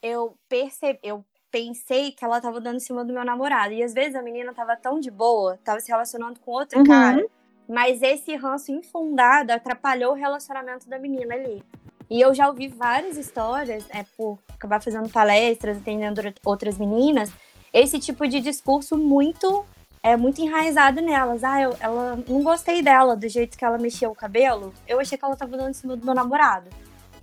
[0.02, 1.24] eu percebi, eu
[1.56, 3.72] pensei que ela tava dando em cima do meu namorado.
[3.72, 6.84] E às vezes a menina tava tão de boa, tava se relacionando com outro Uhum.
[6.84, 7.26] cara,
[7.66, 11.62] mas esse ranço infundado atrapalhou o relacionamento da menina ali.
[12.10, 17.32] E eu já ouvi várias histórias, é, por acabar fazendo palestras, atendendo outras meninas,
[17.72, 19.64] esse tipo de discurso muito
[20.02, 21.42] é muito enraizado nelas.
[21.42, 24.72] Ah, eu, ela não gostei dela, do jeito que ela mexia o cabelo.
[24.86, 26.68] Eu achei que ela tava dando em cima do meu namorado.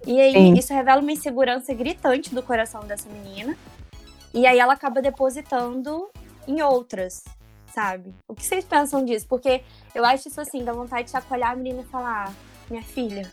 [0.06, 0.54] E aí, Sim.
[0.56, 3.56] isso revela uma insegurança gritante do coração dessa menina.
[4.34, 6.10] E aí ela acaba depositando
[6.48, 7.24] em outras,
[7.74, 8.14] sabe?
[8.28, 9.28] O que vocês pensam disso?
[9.28, 12.34] Porque eu acho isso assim, dá vontade de chacoalhar a menina e falar, "Ah,
[12.70, 13.32] minha filha,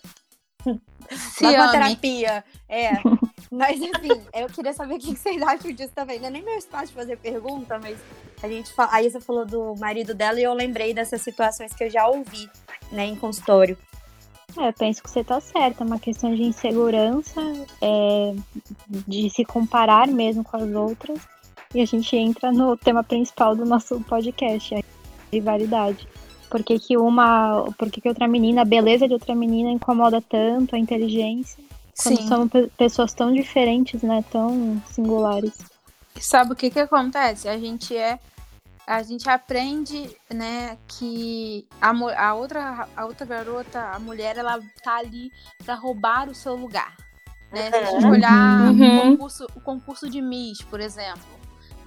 [1.10, 2.44] Se vai terapia.
[2.68, 2.90] É.
[3.50, 6.20] Mas assim, eu queria saber o que vocês acham disso também.
[6.20, 7.98] Não é nem meu espaço de fazer pergunta, mas
[8.40, 11.90] a gente a Isa falou do marido dela e eu lembrei dessas situações que eu
[11.90, 12.48] já ouvi,
[12.92, 13.76] né, em consultório.
[14.58, 17.40] É, eu penso que você tá certa, é uma questão de insegurança,
[17.80, 18.34] é,
[19.06, 21.20] de se comparar mesmo com as outras.
[21.74, 24.82] E a gente entra no tema principal do nosso podcast, a
[25.32, 26.08] rivalidade.
[26.50, 27.64] Por que, que uma.
[27.78, 31.62] Por que, que outra menina, a beleza de outra menina incomoda tanto, a inteligência?
[32.02, 32.26] Quando Sim.
[32.26, 34.24] são pe- pessoas tão diferentes, né?
[34.32, 35.52] Tão singulares.
[36.18, 37.48] Sabe o que que acontece?
[37.48, 38.18] A gente é
[38.86, 41.90] a gente aprende, né, que a,
[42.26, 45.30] a outra a outra garota, a mulher, ela tá ali
[45.64, 46.96] pra roubar o seu lugar,
[47.52, 47.70] né?
[47.70, 48.98] Se a gente olhar Uhum.
[48.98, 51.22] o, concurso, o concurso de Miss, por exemplo,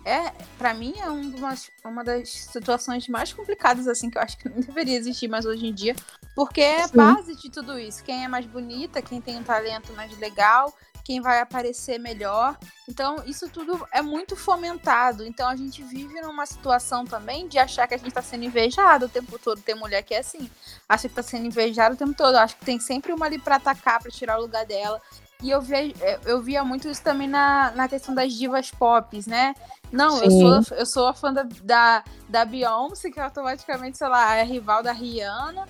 [0.06, 4.38] é para mim é um das- uma das situações mais complicadas assim que eu acho
[4.38, 5.95] que não deveria existir mais hoje em dia,
[6.36, 8.03] porque é base de tudo isso.
[8.03, 12.57] Quem é mais bonita, quem tem um talento mais legal, quem vai aparecer melhor.
[12.87, 15.25] Então, isso tudo é muito fomentado.
[15.25, 19.05] Então, a gente vive numa situação também de achar que a gente está sendo invejado
[19.05, 19.61] o tempo todo.
[19.61, 20.49] Tem mulher que é assim,
[20.87, 22.35] acha que está sendo invejada o tempo todo.
[22.35, 25.01] Acho que tem sempre uma ali para atacar, para tirar o lugar dela.
[25.41, 25.93] E eu, ve,
[26.25, 29.53] eu via muito isso também na, na questão das divas pop, né?
[29.91, 34.35] Não, eu sou, eu sou a fã da, da, da Beyoncé, que automaticamente, sei lá,
[34.35, 35.67] é rival da Rihanna.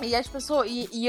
[0.00, 0.68] E as pessoas.
[0.70, 1.08] E, e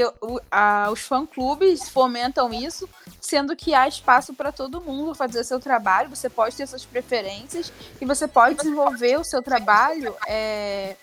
[0.90, 2.88] os fã-clubes fomentam isso,
[3.20, 6.10] sendo que há espaço para todo mundo fazer seu trabalho.
[6.10, 10.96] Você pode ter suas preferências e você pode desenvolver o seu trabalho é,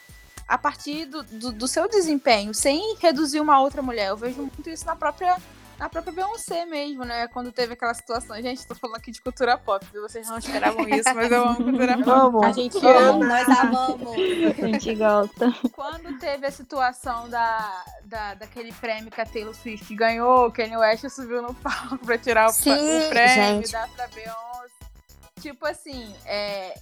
[0.48, 4.10] a partir do, do, do seu desempenho, sem reduzir uma outra mulher.
[4.10, 5.38] Eu vejo muito isso na própria.
[5.78, 7.28] Na própria Beyoncé mesmo, né?
[7.28, 8.36] Quando teve aquela situação.
[8.42, 11.94] Gente, tô falando aqui de cultura pop, vocês não esperavam isso, mas eu amo cultura
[11.98, 12.04] pop.
[12.06, 12.44] Vamos.
[12.44, 13.02] A gente Vamos.
[13.02, 14.14] ama, nós amamos.
[14.14, 15.54] A gente gosta.
[15.74, 20.78] Quando teve a situação da, da, daquele prêmio que a Taylor Swift ganhou, o Kanye
[20.78, 23.70] West subiu no palco pra tirar o, Sim, o prêmio gente.
[23.70, 24.38] e dar pra Beyoncé.
[25.40, 26.74] Tipo assim, é,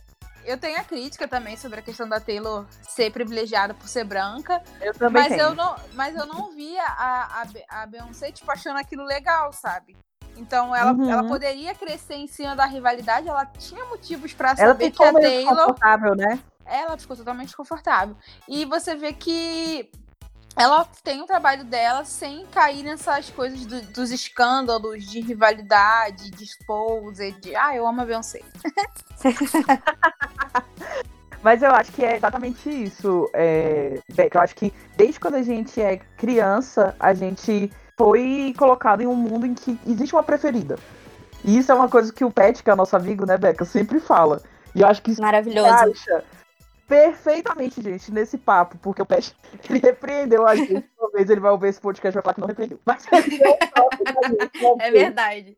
[0.46, 4.62] eu tenho a crítica também sobre a questão da Taylor ser privilegiada por ser branca,
[4.80, 5.42] Eu também mas tenho.
[5.42, 9.98] eu, não, mas eu não via a, a, a Beyoncé, tipo, achando aquilo legal, sabe?
[10.38, 11.10] Então ela, Uhum.
[11.10, 15.08] ela poderia crescer em cima da rivalidade, ela tinha motivos pra Ela saber que ficou
[15.08, 16.40] a Taylor desconfortável, né?
[16.66, 18.18] ela ficou totalmente confortável.
[18.48, 19.90] E você vê que
[20.56, 26.44] ela tem o trabalho dela sem cair nessas coisas do- dos escândalos de rivalidade, de
[26.44, 28.42] expose, de ah, eu amo a Beyoncé.
[31.44, 34.40] Mas eu acho que é exatamente isso, é, Beca.
[34.40, 39.16] Eu acho que desde quando a gente é criança, a gente foi colocado em um
[39.16, 40.80] mundo em que existe uma preferida.
[41.44, 44.00] E isso é uma coisa que o Pet, que é nosso amigo, né, Beca, sempre
[44.00, 44.42] fala.
[44.74, 45.68] E eu acho que isso Maravilhoso.
[45.68, 46.24] encaixa
[46.88, 49.36] perfeitamente, gente, nesse papo, porque o Pet,
[49.70, 50.90] ele repreendeu a gente.
[50.98, 52.80] Talvez ele vai ouvir esse podcast e vai falar que não repreendeu.
[52.86, 55.58] Mas ele não toca pra gente, É verdade.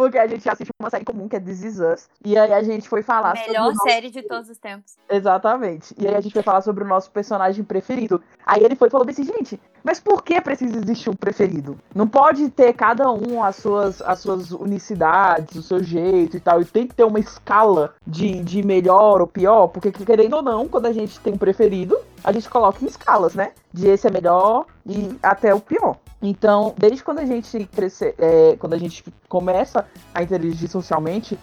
[0.00, 2.08] Porque a gente assiste uma série comum que é This Is Us.
[2.24, 4.96] E aí a gente foi falar sobre Melhor o nosso- série de todos os tempos.
[5.10, 5.94] Exatamente.
[5.98, 8.22] E aí a gente foi falar sobre o nosso personagem preferido.
[8.46, 11.78] Aí ele foi e falou assim, gente, mas por que precisa existir um preferido?
[11.94, 16.62] Não pode ter cada um as suas, as suas unicidades, o seu jeito e tal.
[16.62, 20.66] E tem que ter uma escala de, de melhor ou pior, porque querendo ou não,
[20.66, 23.52] quando a gente tem um preferido, a gente coloca em escalas, né?
[23.70, 25.98] De esse é melhor e até o pior.
[26.22, 31.38] Então, desde quando a gente cresce, é, quando a gente começa a interagir socialmente,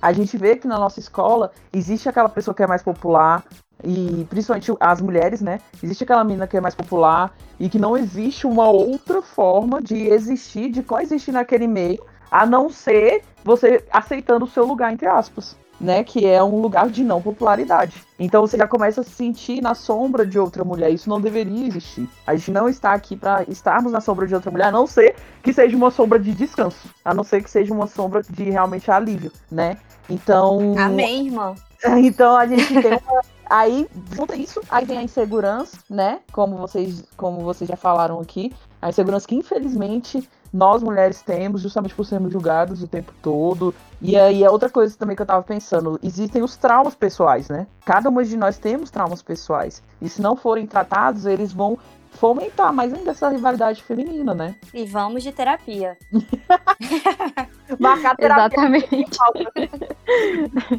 [0.00, 3.44] a gente vê que na nossa escola existe aquela pessoa que é mais popular,
[3.84, 5.58] e principalmente as mulheres, né?
[5.82, 10.08] Existe aquela menina que é mais popular e que não existe uma outra forma de
[10.08, 15.56] existir, de coexistir naquele meio, a não ser você aceitando o seu lugar, entre aspas,
[15.80, 16.04] né?
[16.04, 18.02] Que é um lugar de não popularidade.
[18.18, 20.90] Então você já começa a se sentir na sombra de outra mulher.
[20.90, 22.08] Isso não deveria existir.
[22.26, 25.16] A gente não está aqui para estarmos na sombra de outra mulher, a não ser
[25.42, 28.90] que seja uma sombra de descanso, a não ser que seja uma sombra de realmente
[28.90, 29.78] alívio, né?
[30.08, 30.74] Então.
[30.78, 31.54] Amém, irmã.
[32.02, 33.22] Então a gente tem uma.
[33.48, 36.20] Aí, junto a isso, aí vem a insegurança, né?
[36.30, 38.52] Como vocês, como vocês já falaram aqui.
[38.80, 43.74] A insegurança que, infelizmente, nós mulheres temos, justamente por sermos julgadas o tempo todo.
[44.00, 47.66] E aí é outra coisa também que eu tava pensando, existem os traumas pessoais, né?
[47.84, 49.82] Cada uma de nós temos traumas pessoais.
[50.00, 51.78] E se não forem tratados, eles vão
[52.12, 54.54] fomentar mais ainda essa rivalidade feminina, né?
[54.74, 55.96] E vamos de terapia.
[57.78, 58.58] Marcar terapia.
[58.58, 59.18] Exatamente.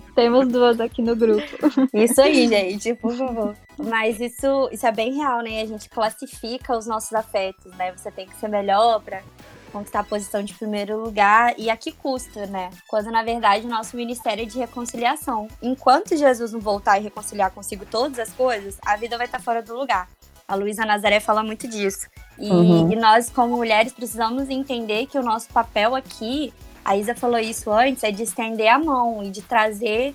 [0.13, 1.43] Temos duas aqui no grupo.
[1.93, 3.55] Isso aí, gente, por favor.
[3.77, 5.61] Mas isso, isso é bem real, né?
[5.61, 7.93] A gente classifica os nossos afetos, né?
[7.95, 9.21] Você tem que ser melhor pra
[9.71, 12.69] conquistar a posição de primeiro lugar e a que custa, né?
[12.87, 15.47] Quando na verdade o nosso ministério é de reconciliação.
[15.61, 19.61] Enquanto Jesus não voltar e reconciliar consigo todas as coisas, a vida vai estar fora
[19.61, 20.07] do lugar.
[20.47, 22.07] A Luísa Nazaré fala muito disso.
[22.37, 22.91] E, Uhum.
[22.91, 26.53] e nós, como mulheres, precisamos entender que o nosso papel aqui,
[26.83, 30.13] a Isa falou isso antes, é de estender a mão e de trazer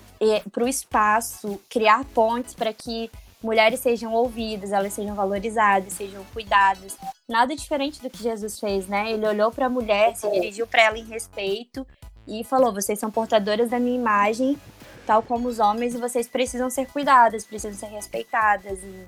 [0.51, 3.09] para o espaço, criar pontes para que
[3.47, 6.97] mulheres sejam ouvidas, elas sejam valorizadas, sejam cuidadas.
[7.29, 9.09] Nada diferente do que Jesus fez, né?
[9.13, 11.87] Ele olhou para a mulher, se dirigiu para ela em respeito
[12.27, 14.57] e falou: vocês são portadoras da minha imagem,
[15.05, 18.79] tal como os homens, e vocês precisam ser cuidadas, precisam ser respeitadas.
[18.83, 19.07] E,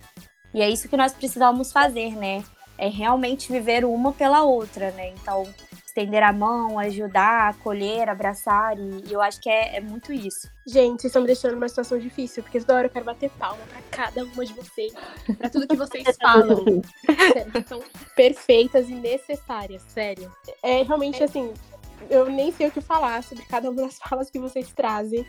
[0.53, 2.41] e é isso que nós precisamos fazer, né?
[2.77, 5.09] É realmente viver uma pela outra, né?
[5.09, 5.43] Então,
[5.99, 10.49] estender a mão, ajudar, acolher, abraçar, e, eu acho que é, é muito isso.
[10.65, 13.61] Gente, vocês estão me deixando numa situação difícil, porque toda hora eu quero bater palma
[13.67, 14.93] pra cada uma de vocês,
[15.37, 16.81] pra tudo que vocês falam.
[17.33, 17.83] sério, são
[18.15, 20.31] perfeitas e necessárias, sério.
[20.63, 21.53] É realmente assim,
[22.09, 25.25] eu nem sei o que falar sobre cada uma das falas que vocês trazem.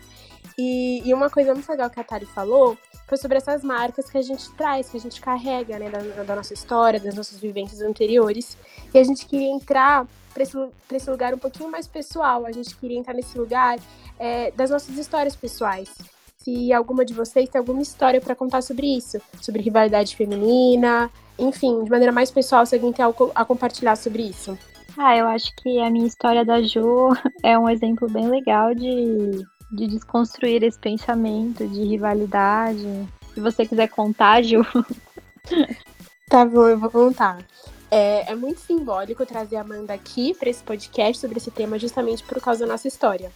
[0.57, 2.77] E, e uma coisa muito legal que a Tari falou
[3.11, 6.33] foi sobre essas marcas que a gente traz, que a gente carrega, né, da, da
[6.33, 8.57] nossa história, das nossas vivências anteriores.
[8.93, 10.57] E a gente queria entrar para esse,
[10.93, 12.45] esse lugar um pouquinho mais pessoal.
[12.45, 13.77] A gente queria entrar nesse lugar
[14.17, 15.89] é, das nossas histórias pessoais.
[16.37, 21.83] Se alguma de vocês tem alguma história para contar sobre isso, sobre rivalidade feminina, enfim,
[21.83, 24.57] de maneira mais pessoal, se alguém tem algo a compartilhar sobre isso.
[24.97, 27.09] Ah, eu acho que a minha história da Ju
[27.43, 33.07] é um exemplo bem legal de, de desconstruir esse pensamento de rivalidade.
[33.33, 34.61] Se você quiser contar, Ju.
[36.29, 37.45] Tá bom, eu vou contar.
[37.91, 42.23] É, é muito simbólico trazer a Amanda aqui para esse podcast sobre esse tema, justamente
[42.23, 43.29] por causa da nossa história.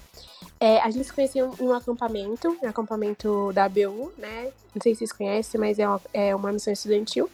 [0.62, 4.54] É, a gente se conheceu em um acampamento, um acampamento da ABU, né?
[4.74, 7.30] Não sei se vocês conhecem, mas é uma, é uma missão estudantil.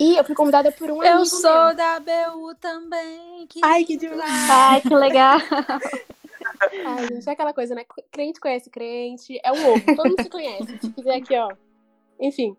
[0.00, 1.76] E eu fui convidada por um amigo Eu sou meu.
[1.76, 3.46] da BU também.
[3.48, 4.50] Que Ai, que demais!
[4.50, 5.38] Ai, que legal.
[6.86, 7.84] Ai, gente, é aquela coisa, né?
[8.10, 10.78] Crente conhece crente, é um ovo, todo mundo se conhece.
[10.80, 11.48] Se quiser aqui, ó.
[12.20, 12.56] Enfim.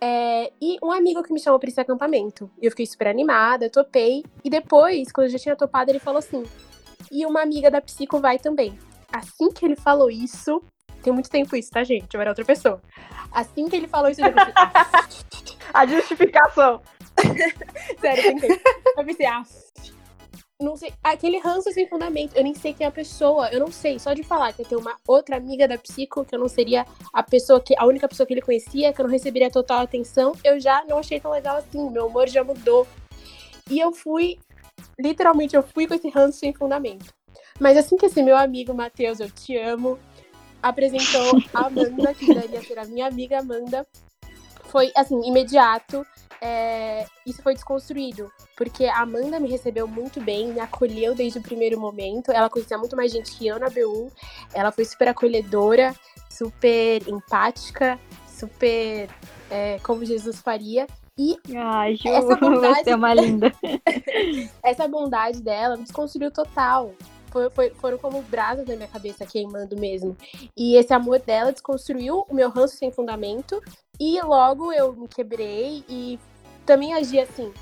[0.00, 2.50] É, e um amigo que me chamou pra esse acampamento.
[2.60, 4.24] E eu fiquei super animada, topei.
[4.44, 6.44] E depois, quando eu já tinha topado, ele falou assim:
[7.10, 8.78] e uma amiga da psico vai também.
[9.12, 10.62] Assim que ele falou isso,
[11.02, 12.14] tem muito tempo isso, tá, gente?
[12.14, 12.80] Eu era outra pessoa.
[13.32, 15.08] Assim que ele falou isso, eu pensei, "Ah,
[15.74, 16.80] A justificação.
[18.00, 18.60] Sério, eu pensei.
[18.96, 19.42] Eu pensei, ah.
[20.60, 20.92] Não sei.
[21.04, 22.36] Aquele ranço sem fundamento.
[22.36, 23.48] Eu nem sei quem é a pessoa.
[23.50, 23.98] Eu não sei.
[23.98, 26.84] Só de falar que ia ter uma outra amiga da psico, que eu não seria
[27.12, 27.74] a pessoa que.
[27.78, 30.98] a única pessoa que ele conhecia, que eu não receberia total atenção, eu já não
[30.98, 31.88] achei tão legal assim.
[31.90, 32.86] Meu humor já mudou.
[33.70, 34.38] E eu fui.
[34.98, 37.14] Literalmente, eu fui com esse ranço sem fundamento.
[37.60, 39.98] Mas assim que esse meu amigo, Matheus, eu te amo,
[40.62, 43.86] apresentou a Amanda, que daria ser a minha amiga Amanda,
[44.64, 46.06] foi assim, imediato.
[46.40, 48.30] É, isso foi desconstruído.
[48.56, 52.30] Porque a Amanda me recebeu muito bem, me acolheu desde o primeiro momento.
[52.30, 54.10] Ela conhecia muito mais gente que eu na BU.
[54.54, 55.94] Ela foi super acolhedora,
[56.30, 59.08] super empática, super
[59.50, 60.86] é, como Jesus faria.
[61.16, 63.52] E Ai, Ju, Essa bondade- você é uma linda.
[64.62, 66.92] essa bondade dela me desconstruiu total.
[67.30, 70.16] Foi, foi- foram como brasas na minha cabeça queimando mesmo.
[70.56, 73.62] E esse amor dela desconstruiu o meu ranço sem fundamento.
[74.00, 76.18] E logo eu me quebrei e
[76.64, 77.52] também agi assim.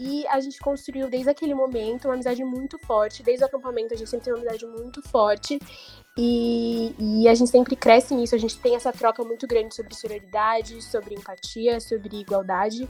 [0.00, 3.22] E a gente construiu desde aquele momento uma amizade muito forte.
[3.22, 5.58] Desde o acampamento a gente sempre tem uma amizade muito forte.
[6.16, 8.34] E, e a gente sempre cresce nisso.
[8.34, 12.88] A gente tem essa troca muito grande sobre sororidade, sobre empatia, sobre igualdade.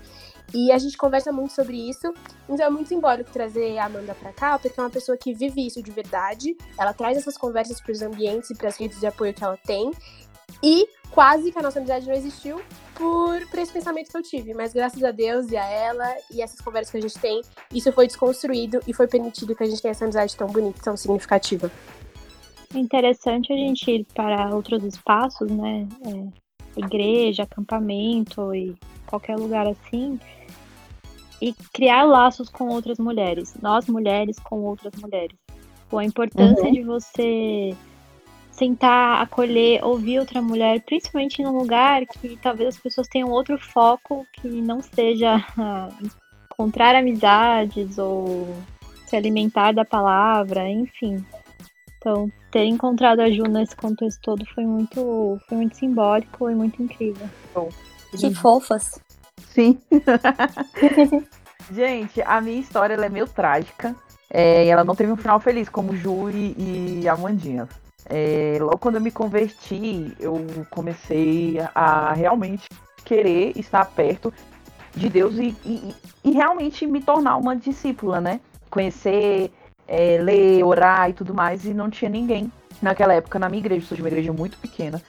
[0.53, 2.13] E a gente conversa muito sobre isso.
[2.49, 5.67] Então é muito simbólico trazer a Amanda pra cá, porque é uma pessoa que vive
[5.67, 6.57] isso de verdade.
[6.79, 9.93] Ela traz essas conversas pros ambientes e pras redes de apoio que ela tem.
[10.63, 12.61] E quase que a nossa amizade não existiu
[12.95, 14.53] por, por esse pensamento que eu tive.
[14.53, 17.41] Mas graças a Deus e a ela e essas conversas que a gente tem,
[17.73, 20.97] isso foi desconstruído e foi permitido que a gente tenha essa amizade tão bonita, tão
[20.97, 21.71] significativa.
[22.75, 25.87] É interessante a gente ir para outros espaços, né?
[26.07, 28.75] É, igreja, acampamento e
[29.07, 30.19] qualquer lugar assim.
[31.41, 33.55] E criar laços com outras mulheres.
[33.61, 35.37] Nós mulheres com outras mulheres.
[35.91, 37.77] Pô, a importância de você
[38.53, 44.27] sentar, acolher, ouvir outra mulher, principalmente num lugar que talvez as pessoas tenham outro foco
[44.33, 45.45] que não seja
[46.51, 48.47] encontrar amizades ou
[49.07, 51.25] se alimentar da palavra, enfim.
[52.03, 56.83] Então, ter encontrado a Ju nesse contexto todo foi muito, foi muito simbólico e muito
[56.83, 57.29] incrível.
[58.11, 59.01] Que fofas.
[59.55, 59.81] Sim.
[61.73, 63.95] Gente, a minha história ela é meio trágica.
[64.29, 67.69] É, e ela não teve um final feliz, como Ju e, e Amandinha.
[68.07, 72.67] É, logo quando eu me converti, eu comecei a realmente
[73.05, 74.35] querer estar perto
[74.97, 75.95] de Deus e, e,
[76.25, 78.41] e realmente me tornar uma discípula, né?
[78.69, 79.53] Conhecer,
[79.87, 83.83] é, ler, orar e tudo mais, e não tinha ninguém naquela época na minha igreja.
[83.83, 85.01] Eu sou de uma igreja muito pequena.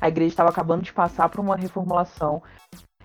[0.00, 2.42] A igreja estava acabando de passar por uma reformulação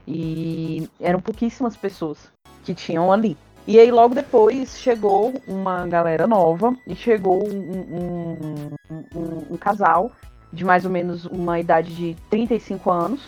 [0.08, 2.32] e eram pouquíssimas pessoas
[2.64, 3.38] que tinham ali.
[3.66, 7.62] E aí logo depois chegou uma galera nova e chegou um,
[7.98, 8.76] um,
[9.16, 10.12] um, um casal
[10.52, 13.22] de mais ou menos uma idade de 35 anos.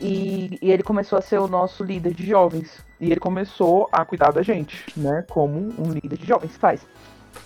[0.00, 2.82] E, e, ele começou a ser o nosso líder de jovens.
[2.98, 5.24] E ele começou a cuidar da gente, né?
[5.28, 6.86] Como um líder de jovens faz.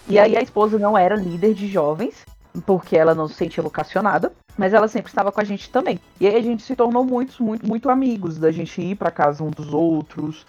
[0.09, 2.25] E aí a esposa não era líder de jovens,
[2.67, 5.99] porque ela não se sentia vocacionada, mas ela sempre estava com a gente também.
[6.21, 9.43] E aí a gente se tornou muito, muito, muito amigos, da gente ir para casa
[9.43, 10.47] um dos outros,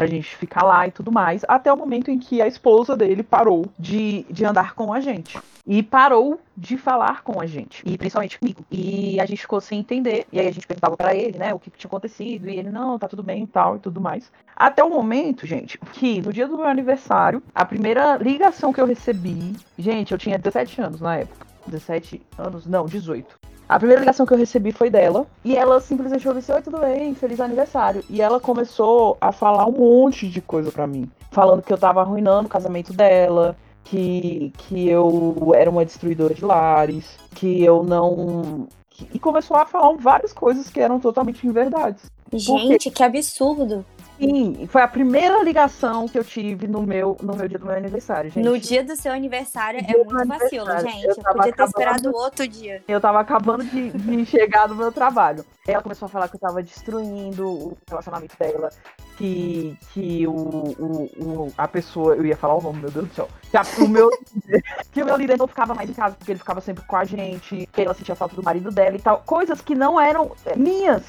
[0.00, 3.22] pra gente ficar lá e tudo mais, até o momento em que a esposa dele
[3.22, 5.38] parou de, de andar com a gente.
[5.66, 8.64] E parou de falar com a gente, e principalmente comigo.
[8.70, 11.58] E a gente ficou sem entender, e aí a gente perguntava para ele, né, o
[11.58, 14.32] que tinha acontecido, e ele, não, tá tudo bem e tal, e tudo mais.
[14.56, 18.86] Até o momento, gente, que no dia do meu aniversário, a primeira ligação que eu
[18.86, 21.46] recebi, gente, eu tinha 17 anos na época.
[21.66, 22.66] 17 anos?
[22.66, 23.38] Não, 18.
[23.70, 25.24] A primeira ligação que eu recebi foi dela.
[25.44, 27.14] E ela simplesmente falou assim: Oi, tudo bem?
[27.14, 28.02] Feliz aniversário.
[28.10, 31.08] E ela começou a falar um monte de coisa para mim.
[31.30, 33.56] Falando que eu tava arruinando o casamento dela.
[33.84, 37.16] Que, que eu era uma destruidora de lares.
[37.32, 38.66] Que eu não.
[39.14, 42.10] E começou a falar várias coisas que eram totalmente inverdades.
[42.32, 43.84] Gente, que absurdo.
[44.20, 47.74] Sim, foi a primeira ligação que eu tive no meu, no meu dia do meu
[47.74, 48.44] aniversário, gente.
[48.44, 51.04] No dia do seu aniversário é muito vacilo, gente.
[51.04, 52.84] Eu, eu podia ter esperado outro dia.
[52.86, 55.42] Eu tava acabando de, de chegar no meu trabalho.
[55.66, 58.68] Ela começou a falar que eu tava destruindo o relacionamento dela,
[59.16, 62.14] que, que o, o, o, a pessoa.
[62.14, 63.28] Eu ia falar o nome, meu Deus do céu.
[63.50, 64.10] Que, a, o meu,
[64.92, 67.04] que o meu líder não ficava mais em casa porque ele ficava sempre com a
[67.04, 69.22] gente, que ela sentia falta do marido dela e tal.
[69.24, 71.04] Coisas que não eram minhas,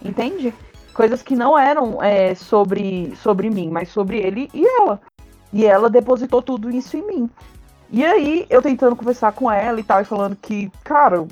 [0.00, 0.54] entende?
[0.92, 5.00] Coisas que não eram é, sobre, sobre mim, mas sobre ele e ela.
[5.52, 7.30] E ela depositou tudo isso em mim.
[7.90, 11.26] E aí, eu tentando conversar com ela e tal, e falando que, cara,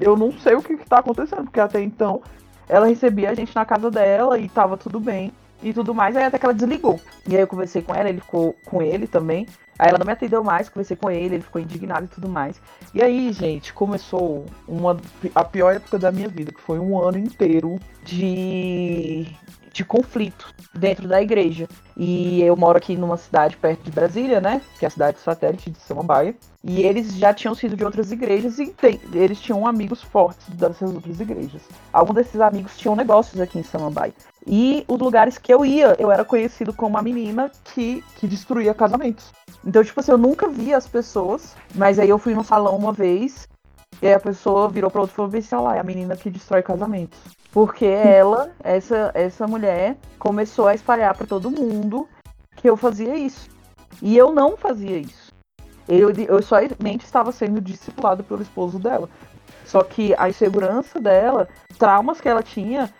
[0.00, 2.20] eu não sei o que, que tá acontecendo, porque até então
[2.68, 5.32] ela recebia a gente na casa dela e tava tudo bem
[5.62, 6.98] e tudo mais, aí até que ela desligou.
[7.28, 9.46] E aí eu conversei com ela, ele ficou com ele também.
[9.80, 12.60] Aí ela não me atendeu mais, conversei com ele, ele ficou indignado e tudo mais.
[12.92, 14.94] E aí, gente, começou uma,
[15.34, 19.26] a pior época da minha vida, que foi um ano inteiro de,
[19.72, 21.68] de conflito dentro da igreja.
[21.96, 24.60] E eu moro aqui numa cidade perto de Brasília, né?
[24.78, 26.34] Que é a cidade satélite de Samambaia.
[26.62, 30.92] E eles já tinham sido de outras igrejas e tem, eles tinham amigos fortes dessas
[30.92, 31.62] outras igrejas.
[31.92, 34.12] Alguns desses amigos tinham negócios aqui em Samambaia.
[34.46, 38.74] E os lugares que eu ia, eu era conhecido como uma menina que, que destruía
[38.74, 39.32] casamentos.
[39.64, 42.92] Então, tipo assim, eu nunca vi as pessoas, mas aí eu fui no salão uma
[42.92, 43.46] vez
[44.02, 46.30] e aí a pessoa virou pra outra e falou assim, lá, é a menina que
[46.30, 47.18] destrói casamentos.
[47.52, 52.08] Porque ela, essa, essa mulher, começou a espalhar para todo mundo
[52.56, 53.48] que eu fazia isso.
[54.00, 55.30] E eu não fazia isso.
[55.88, 59.08] Eu, eu somente estava sendo discipulado pelo esposo dela.
[59.66, 61.48] Só que a insegurança dela,
[61.78, 62.92] traumas que ela tinha,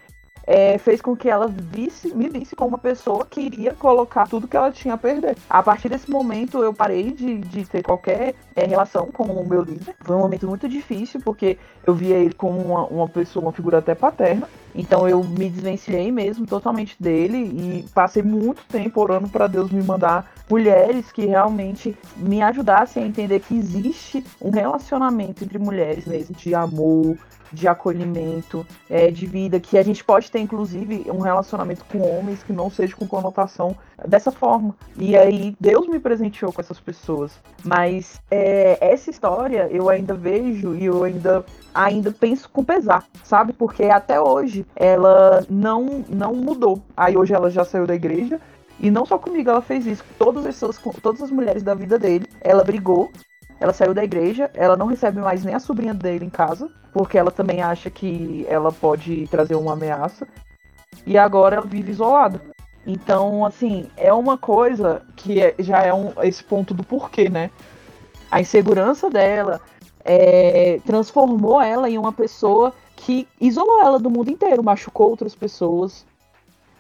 [0.47, 4.49] é, fez com que ela visse, me visse como uma pessoa que iria colocar tudo
[4.49, 5.37] que ela tinha a perder.
[5.49, 9.63] A partir desse momento, eu parei de, de ter qualquer é, relação com o meu
[9.63, 9.95] líder.
[10.01, 13.79] Foi um momento muito difícil, porque eu via ele como uma, uma pessoa, uma figura
[13.79, 14.49] até paterna.
[14.75, 19.83] Então eu me desvencilhei mesmo totalmente dele e passei muito tempo orando para Deus me
[19.83, 26.35] mandar mulheres que realmente me ajudassem a entender que existe um relacionamento entre mulheres mesmo,
[26.35, 27.17] de amor,
[27.53, 32.43] de acolhimento, é, de vida, que a gente pode ter, inclusive, um relacionamento com homens
[32.43, 33.77] que não seja com conotação
[34.07, 34.75] dessa forma.
[34.97, 37.33] E aí, Deus me presenteou com essas pessoas.
[37.65, 41.45] Mas é, essa história eu ainda vejo e eu ainda,
[41.75, 43.53] ainda penso com pesar, sabe?
[43.53, 46.83] Porque até hoje ela não, não mudou.
[46.97, 48.41] Aí hoje ela já saiu da igreja.
[48.83, 51.99] E não só comigo ela fez isso, todas as pessoas, todas as mulheres da vida
[51.99, 53.11] dele, ela brigou
[53.61, 57.19] ela saiu da igreja, ela não recebe mais nem a sobrinha dele em casa, porque
[57.19, 60.27] ela também acha que ela pode trazer uma ameaça.
[61.07, 62.41] E agora ela vive isolada.
[62.87, 67.51] Então, assim, é uma coisa que é, já é um, esse ponto do porquê, né?
[68.31, 69.61] A insegurança dela
[70.05, 76.07] é, transformou ela em uma pessoa que isolou ela do mundo inteiro, machucou outras pessoas,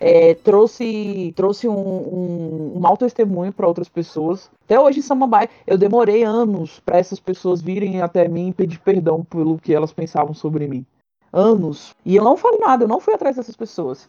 [0.01, 4.51] é, trouxe, trouxe um, um, um mau testemunho para outras pessoas.
[4.64, 8.80] Até hoje em Samambaia, eu demorei anos para essas pessoas virem até mim e pedir
[8.80, 10.86] perdão pelo que elas pensavam sobre mim.
[11.30, 11.94] Anos.
[12.05, 14.09] E eu não falei nada, eu não fui atrás dessas pessoas.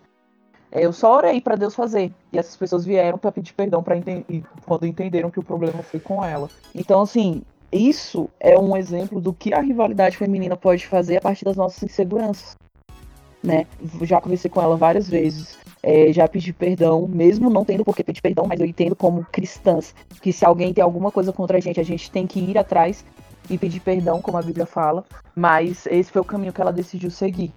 [0.72, 2.14] É, eu só orei para Deus fazer.
[2.32, 3.96] E essas pessoas vieram para pedir perdão para
[4.66, 6.50] quando entenderam que o problema foi com ela.
[6.74, 11.44] Então, assim, isso é um exemplo do que a rivalidade feminina pode fazer a partir
[11.44, 12.56] das nossas inseguranças.
[13.44, 13.68] Né?
[14.04, 15.58] Já conversei com ela várias vezes.
[15.84, 19.26] É, já pedi perdão, mesmo não tendo por que pedir perdão, mas eu entendo como
[19.32, 22.58] cristãs que se alguém tem alguma coisa contra a gente, a gente tem que ir
[22.58, 23.04] atrás
[23.50, 25.04] e pedir perdão, como a Bíblia fala.
[25.36, 27.52] Mas esse foi o caminho que ela decidiu seguir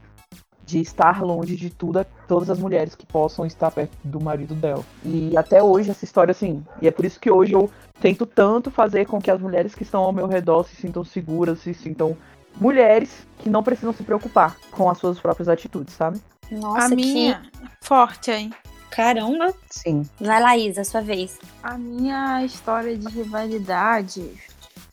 [0.64, 4.82] de estar longe de tudo, todas as mulheres que possam estar perto do marido dela.
[5.04, 7.70] E até hoje essa história assim, e é por isso que hoje eu
[8.00, 11.60] tento tanto fazer com que as mulheres que estão ao meu redor se sintam seguras,
[11.60, 12.16] se sintam
[12.58, 16.18] mulheres que não precisam se preocupar com as suas próprias atitudes, sabe?
[16.50, 17.68] Nossa, a minha que...
[17.80, 18.54] forte, hein?
[18.90, 19.52] Caramba.
[19.68, 20.08] Sim.
[20.20, 21.38] Vai, Laís, a sua vez.
[21.62, 24.32] A minha história de rivalidade.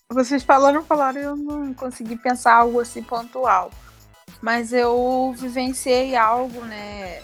[0.09, 3.71] Vocês falaram, falaram, eu não consegui pensar algo assim pontual.
[4.41, 7.21] Mas eu vivenciei algo, né?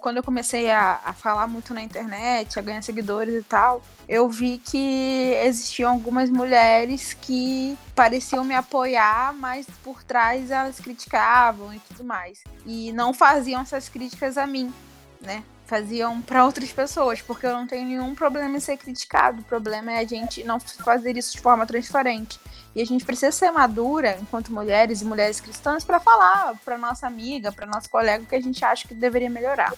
[0.00, 4.28] Quando eu comecei a, a falar muito na internet, a ganhar seguidores e tal, eu
[4.28, 11.78] vi que existiam algumas mulheres que pareciam me apoiar, mas por trás elas criticavam e
[11.80, 12.42] tudo mais.
[12.66, 14.72] E não faziam essas críticas a mim,
[15.20, 15.44] né?
[15.68, 19.42] faziam para outras pessoas, porque eu não tenho nenhum problema em ser criticado.
[19.42, 22.40] O problema é a gente não fazer isso de forma transparente.
[22.74, 27.06] E a gente precisa ser madura, enquanto mulheres e mulheres cristãs, para falar para nossa
[27.06, 29.72] amiga, para nosso colega, o que a gente acha que deveria melhorar.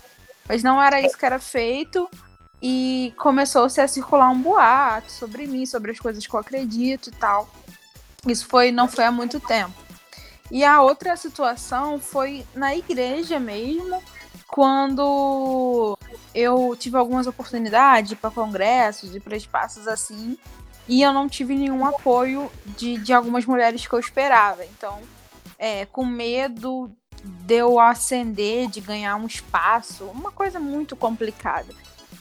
[0.49, 2.09] Mas não era isso que era feito.
[2.62, 7.12] E começou-se a circular um boato sobre mim, sobre as coisas que eu acredito e
[7.12, 7.49] tal.
[8.26, 9.72] Isso foi não foi há muito tempo.
[10.51, 14.03] E a outra situação foi na igreja mesmo,
[14.49, 15.97] quando
[16.34, 20.36] eu tive algumas oportunidades para congressos e para espaços assim,
[20.89, 24.64] e eu não tive nenhum apoio de, de algumas mulheres que eu esperava.
[24.64, 24.99] Então,
[25.59, 26.91] é, com medo
[27.22, 31.72] de eu ascender, de ganhar um espaço, uma coisa muito complicada.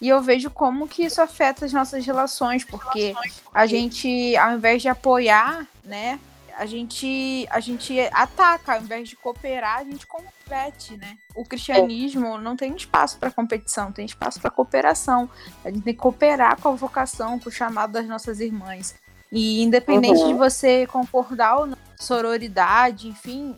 [0.01, 3.13] E eu vejo como que isso afeta as nossas relações, porque
[3.53, 6.19] a gente, ao invés de apoiar, né,
[6.59, 11.17] a gente, a gente ataca, ao invés de cooperar, a gente compete, né?
[11.33, 15.29] O cristianismo não tem espaço para competição, tem espaço para cooperação.
[15.63, 18.93] A gente tem que cooperar com a vocação, com o chamado das nossas irmãs.
[19.31, 20.27] E independente uhum.
[20.27, 23.55] de você concordar ou não, sororidade, enfim,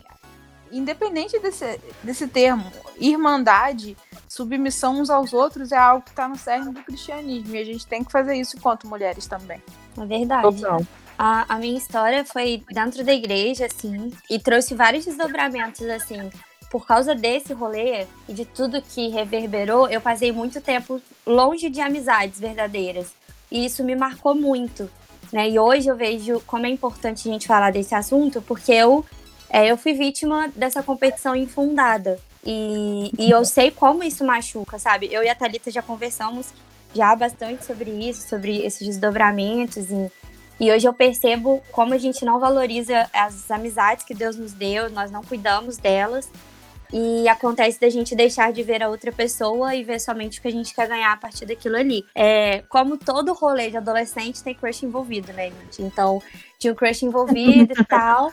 [0.70, 3.96] independente desse, desse termo, irmandade,
[4.28, 7.52] submissão uns aos outros é algo que está no cerne do cristianismo.
[7.56, 9.60] E a gente tem que fazer isso enquanto mulheres também.
[9.98, 10.42] É verdade.
[10.42, 10.86] Total.
[11.24, 16.28] A, a minha história foi dentro da igreja, assim, e trouxe vários desdobramentos, assim.
[16.68, 21.80] Por causa desse rolê e de tudo que reverberou, eu passei muito tempo longe de
[21.80, 23.14] amizades verdadeiras.
[23.52, 24.90] E isso me marcou muito.
[25.32, 25.50] Né?
[25.50, 29.06] E hoje eu vejo como é importante a gente falar desse assunto, porque eu,
[29.48, 32.18] é, eu fui vítima dessa competição infundada.
[32.44, 35.08] E, e eu sei como isso machuca, sabe?
[35.12, 36.48] Eu e a Thalita já conversamos
[36.92, 40.10] já bastante sobre isso, sobre esses desdobramentos e
[40.62, 44.88] e hoje eu percebo como a gente não valoriza as amizades que Deus nos deu,
[44.88, 46.30] nós não cuidamos delas.
[46.92, 50.46] E acontece da gente deixar de ver a outra pessoa e ver somente o que
[50.46, 52.04] a gente quer ganhar a partir daquilo ali.
[52.14, 55.82] É, como todo rolê de adolescente tem crush envolvido, né, gente?
[55.82, 56.22] Então,
[56.60, 58.30] tinha um crush envolvido e tal.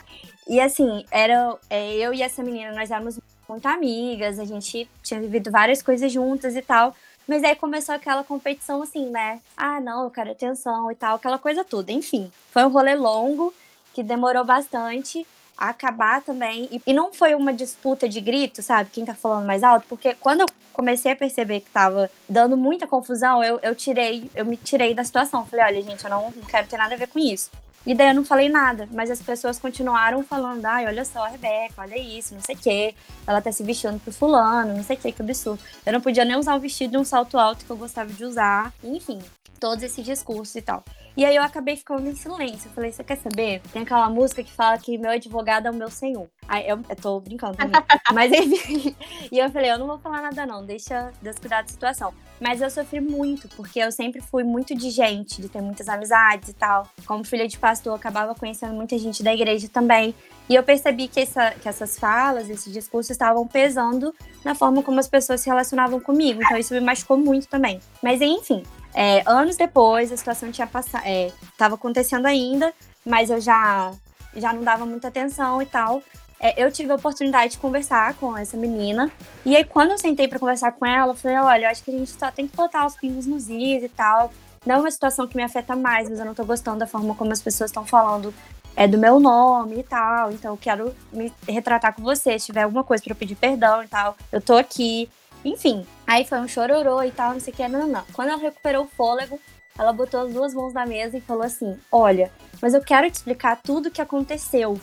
[0.47, 5.19] E assim, era é, eu e essa menina, nós éramos muito amigas, a gente tinha
[5.19, 6.93] vivido várias coisas juntas e tal.
[7.29, 9.39] Mas aí começou aquela competição assim, né?
[9.55, 11.91] Ah, não, eu quero atenção e tal, aquela coisa toda.
[11.91, 13.53] Enfim, foi um rolê longo
[13.93, 16.81] que demorou bastante a acabar também.
[16.87, 18.89] E não foi uma disputa de grito, sabe?
[18.89, 22.87] Quem tá falando mais alto, porque quando eu comecei a perceber que tava dando muita
[22.87, 25.45] confusão, eu, eu tirei, eu me tirei da situação.
[25.45, 27.51] Falei, olha, gente, eu não, não quero ter nada a ver com isso.
[27.85, 31.29] E daí eu não falei nada, mas as pessoas continuaram falando, ai, olha só, a
[31.29, 32.95] Rebeca, olha isso, não sei o quê.
[33.25, 35.59] Ela tá se vestindo pro fulano, não sei o quê, que absurdo.
[35.85, 38.23] Eu não podia nem usar um vestido de um salto alto que eu gostava de
[38.23, 38.73] usar.
[38.83, 39.19] Enfim,
[39.59, 40.83] todos esses discursos e tal.
[41.17, 42.69] E aí eu acabei ficando em silêncio.
[42.69, 43.61] Eu falei, você quer saber?
[43.73, 46.29] Tem aquela música que fala que meu advogado é o meu senhor.
[46.47, 47.81] Aí eu, eu tô brincando também.
[48.13, 48.95] Mas enfim.
[49.31, 52.13] E eu falei, eu não vou falar nada não, deixa Deus cuidar da situação.
[52.39, 56.49] Mas eu sofri muito, porque eu sempre fui muito de gente, de ter muitas amizades
[56.49, 56.87] e tal.
[57.05, 60.15] Como filha de pastor, eu acabava conhecendo muita gente da igreja também.
[60.47, 64.99] E eu percebi que, essa, que essas falas, esses discursos estavam pesando na forma como
[64.99, 66.41] as pessoas se relacionavam comigo.
[66.41, 67.79] Então isso me machucou muito também.
[68.01, 68.63] Mas enfim,
[68.93, 72.73] é, anos depois, a situação tinha passado, é, tava acontecendo ainda,
[73.05, 73.91] mas eu já,
[74.35, 76.01] já não dava muita atenção e tal.
[76.39, 79.11] é, eu tive a oportunidade de conversar com essa menina.
[79.45, 81.91] E aí, quando eu sentei para conversar com ela, eu falei: olha, eu acho que
[81.91, 84.31] a gente só tem que botar os pingos nos is e tal.
[84.65, 87.15] Não é uma situação que me afeta mais, mas eu não tô gostando da forma
[87.15, 88.33] como as pessoas estão falando
[88.75, 90.31] é do meu nome e tal.
[90.31, 92.39] Então eu quero me retratar com você.
[92.39, 95.09] Se tiver alguma coisa para pedir perdão e tal, eu tô aqui.
[95.43, 98.03] Enfim, aí foi um chororô e tal, não sei o que, não, não, não.
[98.13, 99.39] Quando ela recuperou o fôlego,
[99.77, 102.31] ela botou as duas mãos na mesa e falou assim: Olha,
[102.61, 104.79] mas eu quero te explicar tudo o que aconteceu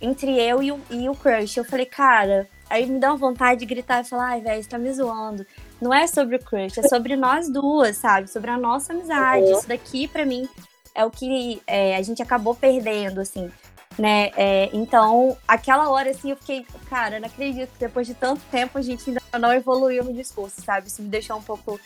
[0.00, 1.58] entre eu e o, e o crush.
[1.58, 4.68] Eu falei, cara, aí me dá uma vontade de gritar e falar: Ai, velho, você
[4.68, 5.46] tá me zoando.
[5.80, 8.30] Não é sobre o crush, é sobre nós duas, sabe?
[8.30, 9.44] Sobre a nossa amizade.
[9.44, 9.58] Uhum.
[9.58, 10.48] Isso daqui, para mim,
[10.94, 13.50] é o que é, a gente acabou perdendo, assim
[13.98, 14.30] né?
[14.36, 18.78] É, então, aquela hora, assim, eu fiquei, cara, não acredito que depois de tanto tempo
[18.78, 20.88] a gente ainda não evoluiu no discurso, sabe?
[20.88, 21.78] Isso me deixou um pouco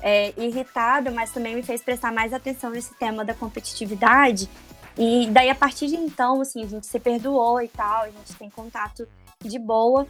[0.00, 4.48] é, irritada, mas também me fez prestar mais atenção nesse tema da competitividade.
[4.98, 8.34] E daí, a partir de então, assim, a gente se perdoou e tal, a gente
[8.38, 9.08] tem contato
[9.42, 10.06] de boa.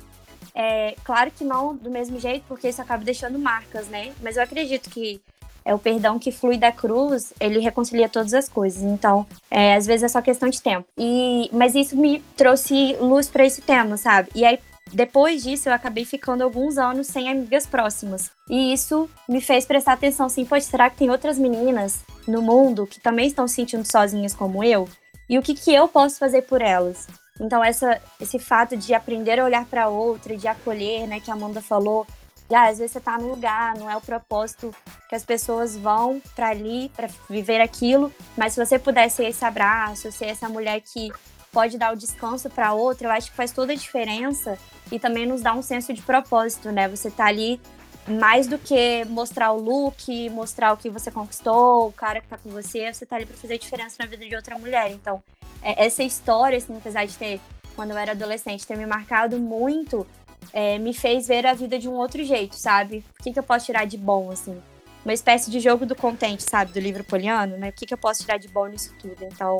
[0.54, 4.12] É, claro que não do mesmo jeito, porque isso acaba deixando marcas, né?
[4.20, 5.20] Mas eu acredito que
[5.64, 8.82] é o perdão que flui da cruz, ele reconcilia todas as coisas.
[8.82, 10.86] Então, é, às vezes é só questão de tempo.
[10.98, 14.28] E, mas isso me trouxe luz para esse tema, sabe?
[14.34, 14.58] E aí,
[14.92, 18.30] depois disso, eu acabei ficando alguns anos sem amigas próximas.
[18.48, 22.86] E isso me fez prestar atenção, assim, poxa, será que tem outras meninas no mundo
[22.86, 24.88] que também estão se sentindo sozinhas como eu?
[25.28, 27.06] E o que, que eu posso fazer por elas?
[27.40, 31.34] Então, essa, esse fato de aprender a olhar para outra, de acolher, né, que a
[31.34, 32.06] Amanda falou,
[32.54, 34.74] ah, às vezes você tá no lugar, não é o propósito
[35.08, 39.44] que as pessoas vão para ali para viver aquilo, mas se você puder ser esse
[39.44, 41.10] abraço, ser essa mulher que
[41.52, 44.58] pode dar o descanso para outra, eu acho que faz toda a diferença
[44.90, 46.88] e também nos dá um senso de propósito, né?
[46.88, 47.60] Você tá ali
[48.08, 52.36] mais do que mostrar o look, mostrar o que você conquistou, o cara que tá
[52.36, 54.90] com você, você tá ali para fazer diferença na vida de outra mulher.
[54.90, 55.22] Então,
[55.62, 57.40] é, essa história, assim, apesar de ter,
[57.76, 60.06] quando eu era adolescente, ter me marcado muito,
[60.52, 63.04] é, me fez ver a vida de um outro jeito, sabe?
[63.18, 64.60] O que, que eu posso tirar de bom, assim?
[65.04, 66.72] Uma espécie de jogo do contente, sabe?
[66.72, 67.70] Do livro poliano, né?
[67.70, 69.16] O que, que eu posso tirar de bom nisso tudo?
[69.24, 69.58] Então,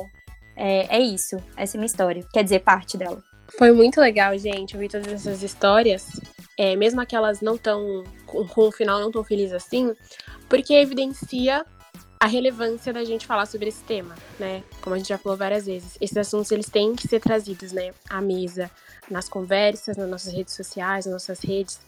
[0.55, 1.37] é, é isso.
[1.57, 2.25] Essa é a minha história.
[2.31, 3.21] Quer dizer, parte dela.
[3.57, 6.07] Foi muito legal, gente, ouvir todas essas histórias.
[6.57, 8.03] É, mesmo aquelas não tão.
[8.25, 9.93] com, com um final não tão feliz assim,
[10.47, 11.65] porque evidencia
[12.19, 14.63] a relevância da gente falar sobre esse tema, né?
[14.81, 17.91] Como a gente já falou várias vezes, esses assuntos eles têm que ser trazidos, né,
[18.09, 18.71] à mesa,
[19.09, 21.79] nas conversas, nas nossas redes sociais, nas nossas redes,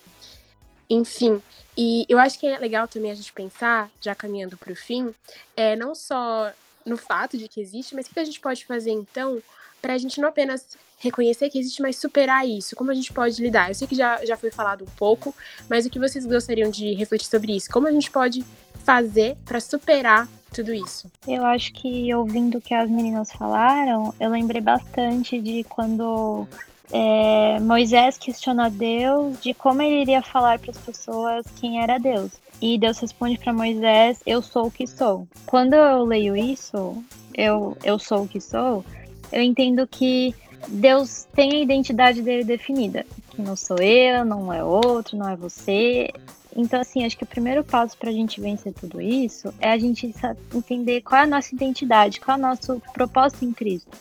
[0.90, 1.42] enfim.
[1.78, 5.14] E eu acho que é legal também a gente pensar, já caminhando para o fim,
[5.56, 6.52] é não só
[6.86, 9.42] no fato de que existe, mas o que a gente pode fazer então
[9.82, 12.76] para a gente não apenas reconhecer que existe, mas superar isso?
[12.76, 13.70] Como a gente pode lidar?
[13.70, 15.36] Eu sei que já, já foi falado um pouco,
[15.70, 17.70] mas o que vocês gostariam de refletir sobre isso?
[17.70, 18.44] Como a gente pode
[18.84, 21.12] fazer para superar tudo isso?
[21.28, 26.48] Eu acho que ouvindo o que as meninas falaram, eu lembrei bastante de quando
[26.92, 32.32] é, Moisés questionou Deus de como ele iria falar para as pessoas quem era Deus.
[32.62, 35.28] E Deus responde para Moisés: Eu sou o que sou.
[35.46, 38.86] Quando eu leio isso, eu, eu sou o que sou,
[39.32, 40.34] eu entendo que
[40.68, 43.06] Deus tem a identidade dele definida.
[43.32, 46.10] Que não sou eu, não é outro, não é você.
[46.56, 49.78] Então, assim, acho que o primeiro passo para a gente vencer tudo isso é a
[49.78, 50.16] gente
[50.54, 53.92] entender qual é a nossa identidade, qual é o nosso propósito em Cristo.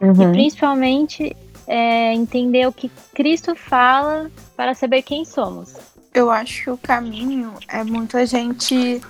[0.00, 0.30] Uhum.
[0.30, 1.36] E principalmente
[1.66, 5.74] é, entender o que Cristo fala para saber quem somos.
[6.12, 9.00] Eu acho que o caminho é muito a gente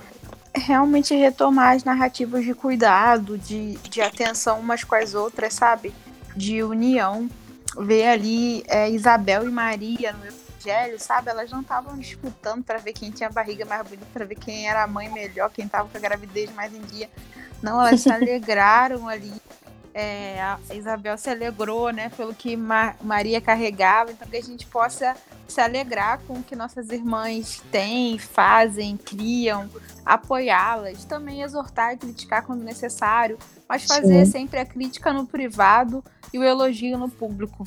[0.55, 5.93] realmente retomar as narrativas de cuidado, de, de atenção umas com as outras, sabe?
[6.35, 7.29] De união.
[7.77, 11.29] Ver ali é, Isabel e Maria no evangelho, sabe?
[11.29, 14.67] Elas não estavam disputando para ver quem tinha a barriga mais bonita, para ver quem
[14.67, 17.09] era a mãe melhor, quem estava com a gravidez mais em dia.
[17.61, 19.33] Não, elas se alegraram ali.
[19.97, 24.65] É, a Isabel se alegrou, né, pelo que Ma Maria carregava, então que a gente
[24.67, 25.15] possa
[25.47, 29.69] se alegrar com o que nossas irmãs têm, fazem, criam,
[30.05, 33.37] apoiá-las, também exortar e criticar quando necessário,
[33.69, 34.31] mas fazer Sim.
[34.33, 37.65] sempre a crítica no privado e o elogio no público.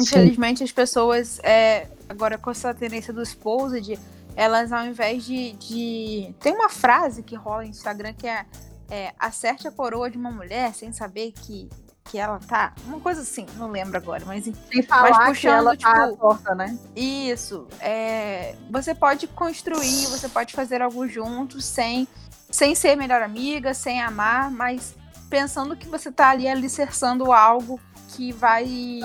[0.00, 0.64] Infelizmente, Sim.
[0.64, 3.98] as pessoas, é, agora com essa tendência do exposed,
[4.36, 6.34] elas ao invés de, de.
[6.38, 8.44] Tem uma frase que rola no Instagram que é,
[8.90, 11.68] é acerte a coroa de uma mulher sem saber que,
[12.04, 12.72] que ela tá.
[12.84, 16.16] Uma coisa assim, não lembro agora, mas Sem falar mas puxando, que ela tá tipo,
[16.16, 16.78] tá torta, né?
[16.94, 17.66] Isso.
[17.80, 22.06] É, você pode construir, você pode fazer algo junto sem,
[22.50, 24.94] sem ser melhor amiga, sem amar, mas
[25.28, 29.00] pensando que você tá ali alicerçando algo que vai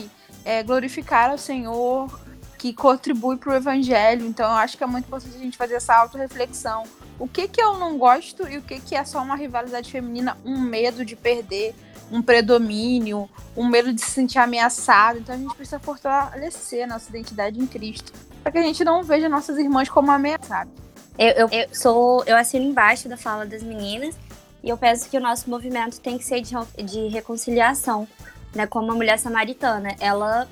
[0.46, 2.10] é, glorificar ao Senhor,
[2.58, 4.26] que contribui para o evangelho.
[4.26, 6.84] Então eu acho que é muito importante a gente fazer essa autorreflexão.
[7.22, 10.36] O que que eu não gosto e o que que é só uma rivalidade feminina,
[10.44, 11.76] um medo de perder,
[12.12, 15.20] um predomínio, um medo de se sentir ameaçado.
[15.20, 18.12] Então a gente precisa fortalecer nossa identidade em Cristo,
[18.42, 20.74] para que a gente não veja nossas irmãs como ameaçadas.
[21.16, 24.16] Eu, eu, eu, sou, eu assino embaixo da fala das meninas
[24.64, 28.08] e eu penso que o nosso movimento tem que ser de, de reconciliação,
[28.56, 28.66] né?
[28.66, 30.48] Como a mulher samaritana, ela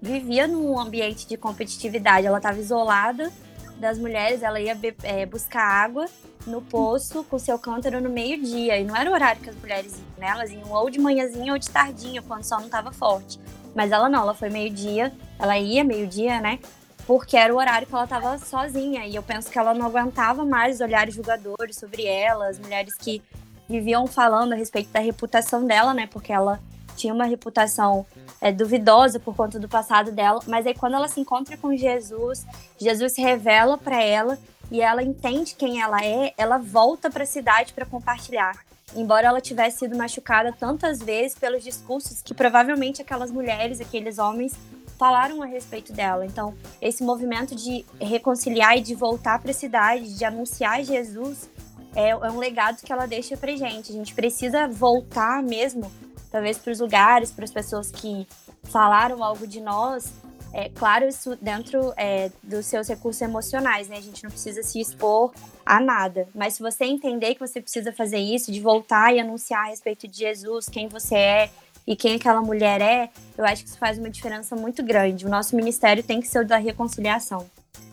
[0.00, 3.30] vivia num ambiente de competitividade, ela estava isolada
[3.78, 6.06] das mulheres, ela ia é, buscar água
[6.46, 8.78] no poço com seu cântaro no meio-dia.
[8.78, 10.28] E não era o horário que as mulheres iam, né?
[10.28, 13.38] Elas iam ou de manhãzinha ou de tardinha, quando o sol não estava forte.
[13.74, 16.58] Mas ela não, ela foi meio-dia, ela ia meio-dia, né?
[17.06, 19.06] Porque era o horário que ela estava sozinha.
[19.06, 22.94] E eu penso que ela não aguentava mais os olhares julgadores sobre ela, as mulheres
[22.94, 23.22] que
[23.68, 26.06] viviam falando a respeito da reputação dela, né?
[26.06, 26.60] Porque ela
[26.96, 28.06] tinha uma reputação
[28.40, 32.46] é, duvidosa por conta do passado dela, mas aí quando ela se encontra com Jesus,
[32.78, 34.38] Jesus se revela para ela
[34.70, 38.56] e ela entende quem ela é, ela volta para a cidade para compartilhar.
[38.96, 44.54] Embora ela tivesse sido machucada tantas vezes pelos discursos que provavelmente aquelas mulheres, aqueles homens
[44.98, 46.24] falaram a respeito dela.
[46.24, 51.50] Então, esse movimento de reconciliar e de voltar para a cidade, de anunciar Jesus,
[51.94, 53.90] é, é um legado que ela deixa para gente.
[53.90, 55.90] A gente precisa voltar mesmo
[56.34, 58.26] talvez para os lugares, para as pessoas que
[58.64, 60.12] falaram algo de nós.
[60.52, 63.98] É claro, isso dentro é, dos seus recursos emocionais, né?
[63.98, 65.32] A gente não precisa se expor
[65.64, 66.26] a nada.
[66.34, 70.08] Mas se você entender que você precisa fazer isso, de voltar e anunciar a respeito
[70.08, 71.50] de Jesus, quem você é
[71.86, 75.24] e quem aquela mulher é, eu acho que isso faz uma diferença muito grande.
[75.24, 77.46] O nosso ministério tem que ser o da reconciliação.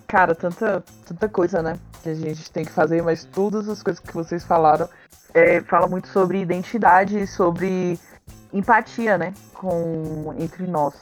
[0.07, 1.77] Cara, tanta, tanta coisa, né?
[2.01, 4.89] Que a gente tem que fazer, mas todas as coisas que vocês falaram
[5.31, 7.99] é, fala muito sobre identidade, sobre
[8.53, 10.93] empatia, né, com entre nós.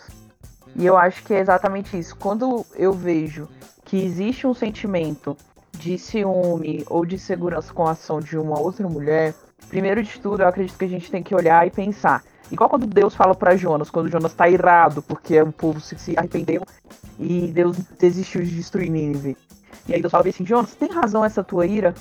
[0.76, 2.16] E eu acho que é exatamente isso.
[2.16, 3.48] Quando eu vejo
[3.86, 5.36] que existe um sentimento
[5.78, 9.34] de ciúme ou de segurança com a ação de uma outra mulher,
[9.68, 12.24] primeiro de tudo, eu acredito que a gente tem que olhar e pensar.
[12.52, 16.64] Igual quando Deus fala para Jonas, quando Jonas tá irado porque o povo se arrependeu
[17.20, 19.38] e Deus desistiu de destruir Nínive.
[19.88, 21.94] E aí Deus fala assim, Jonas, tem razão essa tua ira?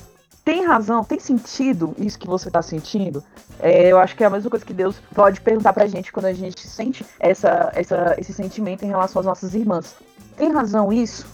[0.48, 3.22] Tem razão, tem sentido isso que você está sentindo?
[3.60, 6.24] É, eu acho que é a mesma coisa que Deus pode perguntar pra gente quando
[6.24, 9.94] a gente sente essa, essa, esse sentimento em relação às nossas irmãs.
[10.38, 11.26] Tem razão isso?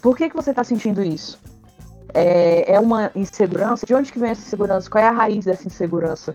[0.00, 1.38] Por que, que você está sentindo isso?
[2.14, 3.84] É, é uma insegurança?
[3.84, 4.88] De onde que vem essa insegurança?
[4.88, 6.34] Qual é a raiz dessa insegurança?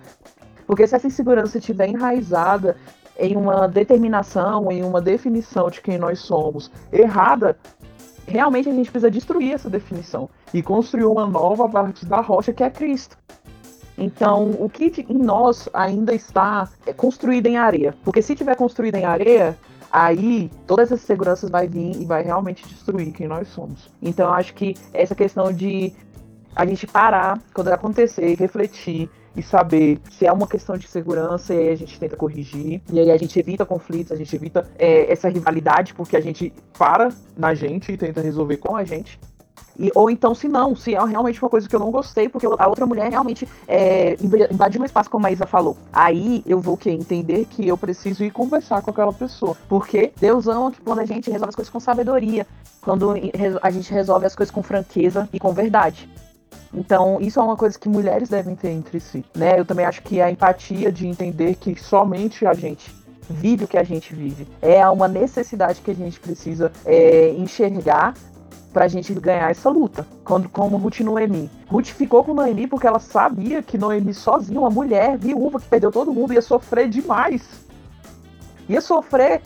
[0.67, 2.77] Porque se essa insegurança estiver enraizada
[3.17, 7.57] em uma determinação, em uma definição de quem nós somos errada,
[8.27, 12.53] realmente a gente precisa destruir essa definição e construir uma nova a partir da rocha
[12.53, 13.17] que é Cristo.
[13.97, 17.95] Então, o que em nós ainda está é construído em areia.
[18.03, 19.57] Porque se tiver construído em areia,
[19.91, 23.89] aí todas essas seguranças vai vir e vai realmente destruir quem nós somos.
[24.01, 25.93] Então, acho que essa questão de
[26.55, 31.59] a gente parar quando acontecer, refletir e saber se é uma questão de segurança e
[31.59, 35.11] aí a gente tenta corrigir e aí a gente evita conflitos, a gente evita é,
[35.11, 39.19] essa rivalidade porque a gente para na gente e tenta resolver com a gente
[39.77, 42.45] e, ou então, se não, se é realmente uma coisa que eu não gostei, porque
[42.45, 44.15] a outra mulher realmente é,
[44.51, 45.77] invadiu um espaço, como a Isa falou.
[45.91, 49.55] Aí eu vou que entender que eu preciso ir conversar com aquela pessoa.
[49.67, 52.45] Porque Deus ama que quando a gente resolve as coisas com sabedoria,
[52.81, 53.13] quando
[53.61, 56.09] a gente resolve as coisas com franqueza e com verdade.
[56.73, 59.59] Então, isso é uma coisa que mulheres devem ter entre si, né?
[59.59, 62.93] Eu também acho que a empatia de entender que somente a gente
[63.29, 64.47] vive o que a gente vive.
[64.61, 68.13] É uma necessidade que a gente precisa é, enxergar
[68.71, 70.07] pra gente ganhar essa luta.
[70.23, 71.49] Quando, como Ruth e Noemi.
[71.67, 75.91] Ruth ficou com Noemi porque ela sabia que Noemi sozinha, uma mulher viúva que perdeu
[75.91, 77.43] todo mundo, ia sofrer demais.
[78.69, 79.41] Ia sofrer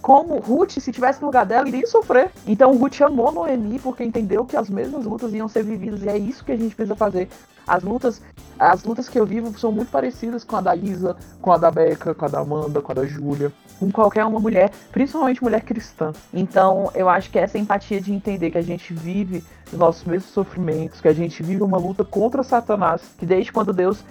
[0.00, 2.30] como Ruth, se tivesse no lugar dela, iria sofrer.
[2.46, 6.02] Então Ruth amou Noemi porque entendeu que as mesmas lutas iam ser vividas.
[6.02, 7.28] E é isso que a gente precisa fazer.
[7.70, 8.20] As lutas,
[8.58, 11.70] as lutas que eu vivo são muito parecidas com a da Isa, com a da
[11.70, 15.62] Beca, com a da Amanda, com a da Júlia, com qualquer uma mulher, principalmente mulher
[15.62, 16.12] cristã.
[16.34, 20.32] Então eu acho que essa empatia de entender que a gente vive os nossos mesmos
[20.32, 24.04] sofrimentos, que a gente vive uma luta contra Satanás, que desde quando Deus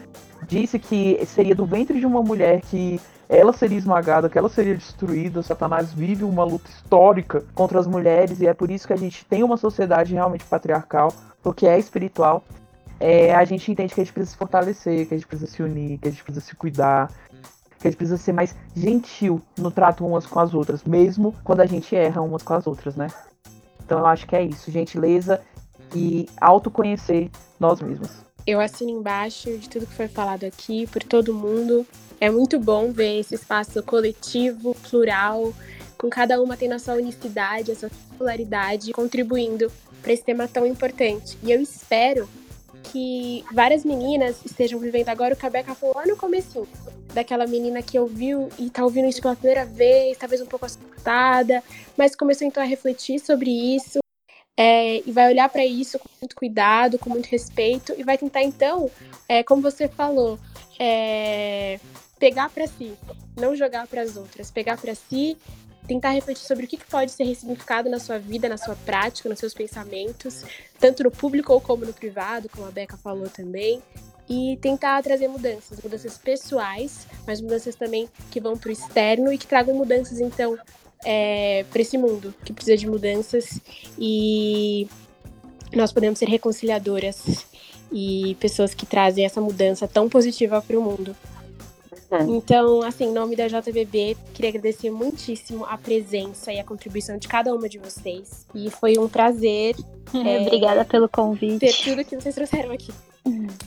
[0.47, 2.97] disse que seria do ventre de uma mulher que
[3.27, 5.43] ela seria esmagada, que ela seria destruída.
[5.43, 9.25] Satanás vive uma luta histórica contra as mulheres e é por isso que a gente
[9.25, 12.41] tem uma sociedade realmente patriarcal, porque é espiritual.
[12.99, 15.63] É, a gente entende que a gente precisa se fortalecer, que a gente precisa se
[15.63, 17.09] unir, que a gente precisa se cuidar,
[17.79, 21.61] que a gente precisa ser mais gentil no trato umas com as outras, mesmo quando
[21.61, 23.07] a gente erra umas com as outras, né?
[23.85, 25.41] Então eu acho que é isso, gentileza
[25.95, 28.09] e autoconhecer nós mesmos.
[28.45, 31.85] Eu assino embaixo de tudo que foi falado aqui, por todo mundo.
[32.19, 35.53] É muito bom ver esse espaço coletivo, plural,
[35.97, 39.71] com cada uma tendo a sua unicidade, a sua popularidade, contribuindo
[40.01, 41.37] para esse tema tão importante.
[41.43, 42.27] E eu espero
[42.83, 46.67] que várias meninas estejam vivendo agora o que a Beca falou lá no começo,
[47.13, 51.63] daquela menina que ouviu e tá ouvindo isso pela primeira vez, talvez um pouco assustada,
[51.97, 53.99] mas começou então a refletir sobre isso
[54.57, 58.43] é, e vai olhar para isso com muito cuidado, com muito respeito e vai tentar
[58.43, 58.89] então,
[59.27, 60.37] é, como você falou,
[60.77, 61.79] é,
[62.19, 62.93] pegar para si,
[63.37, 65.37] não jogar para as outras, pegar para si
[65.89, 69.39] tentar refletir sobre o que pode ser ressignificado na sua vida, na sua prática, nos
[69.39, 70.45] seus pensamentos,
[70.79, 73.81] tanto no público ou como no privado, como a Beca falou também,
[74.29, 79.37] e tentar trazer mudanças, mudanças pessoais, mas mudanças também que vão para o externo e
[79.39, 80.55] que tragam mudanças, então,
[81.03, 83.59] é, para esse mundo que precisa de mudanças
[83.97, 84.87] e
[85.73, 87.47] nós podemos ser reconciliadoras
[87.91, 91.15] e pessoas que trazem essa mudança tão positiva para o mundo.
[92.27, 97.27] Então, assim, em nome da JBB, queria agradecer muitíssimo a presença e a contribuição de
[97.27, 98.47] cada uma de vocês.
[98.53, 99.75] E foi um prazer.
[100.11, 101.59] É, Obrigada pelo convite.
[101.59, 102.91] Ter tudo que vocês trouxeram aqui.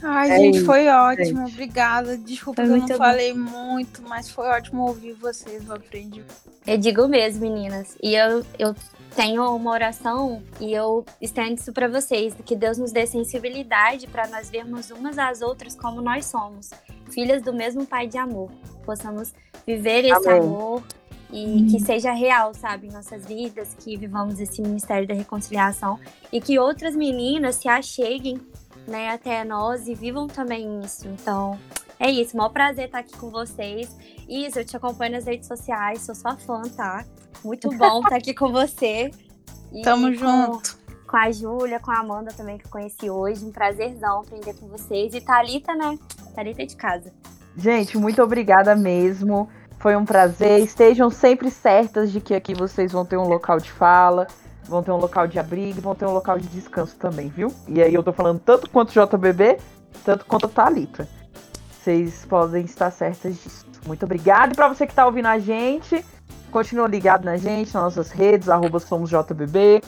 [0.03, 1.39] Ai, é gente, foi ótimo.
[1.47, 1.53] Gente.
[1.53, 2.19] Obrigada.
[2.19, 2.97] Desculpa que eu não bom.
[2.97, 5.65] falei muito, mas foi ótimo ouvir vocês.
[5.69, 6.25] Eu aprendi.
[6.67, 7.97] Eu digo mesmo, meninas.
[8.03, 8.75] E eu, eu
[9.15, 14.27] tenho uma oração e eu estendo isso para vocês, que Deus nos dê sensibilidade para
[14.29, 16.71] nós vermos umas às outras como nós somos,
[17.11, 18.51] filhas do mesmo Pai de amor.
[18.85, 19.33] Possamos
[19.67, 20.41] viver esse Amém.
[20.41, 20.83] amor
[21.31, 21.67] e hum.
[21.71, 25.99] que seja real, sabe, em nossas vidas, que vivamos esse ministério da reconciliação
[26.33, 28.41] e que outras meninas se acheguem,
[28.87, 31.09] né, até nós e vivam também isso.
[31.09, 31.59] Então,
[31.99, 33.97] é isso, maior prazer estar aqui com vocês.
[34.29, 37.05] Isa, eu te acompanho nas redes sociais, sou sua fã, tá?
[37.45, 39.11] Muito bom estar aqui com você.
[39.73, 40.79] E Tamo com, junto.
[41.07, 43.45] Com a Júlia, com a Amanda também, que eu conheci hoje.
[43.45, 45.15] Um prazerzão aprender com vocês.
[45.15, 45.99] E Thalita, né?
[46.35, 47.13] Thalita é de casa.
[47.57, 49.49] Gente, muito obrigada mesmo.
[49.79, 50.61] Foi um prazer.
[50.61, 54.27] Estejam sempre certas de que aqui vocês vão ter um local de fala,
[54.65, 57.53] vão ter um local de abrigo, vão ter um local de descanso também, viu?
[57.67, 59.59] E aí eu tô falando tanto quanto JBB,
[60.05, 61.09] tanto quanto Thalita.
[61.73, 63.67] Vocês podem estar certas disso.
[63.85, 64.53] Muito obrigada.
[64.53, 66.05] E para você que está ouvindo a gente,
[66.53, 69.83] Continua ligado na gente, nas nossas redes, arroba somosjbb,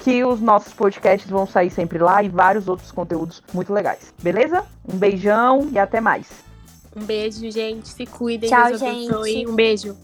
[0.00, 4.12] que os nossos podcasts vão sair sempre lá e vários outros conteúdos muito legais.
[4.20, 4.64] Beleza?
[4.86, 6.26] Um beijão e até mais.
[6.96, 7.88] Um beijo, gente.
[7.88, 8.50] Se cuidem.
[8.50, 9.46] Tchau, gente.
[9.46, 9.96] Um beijo.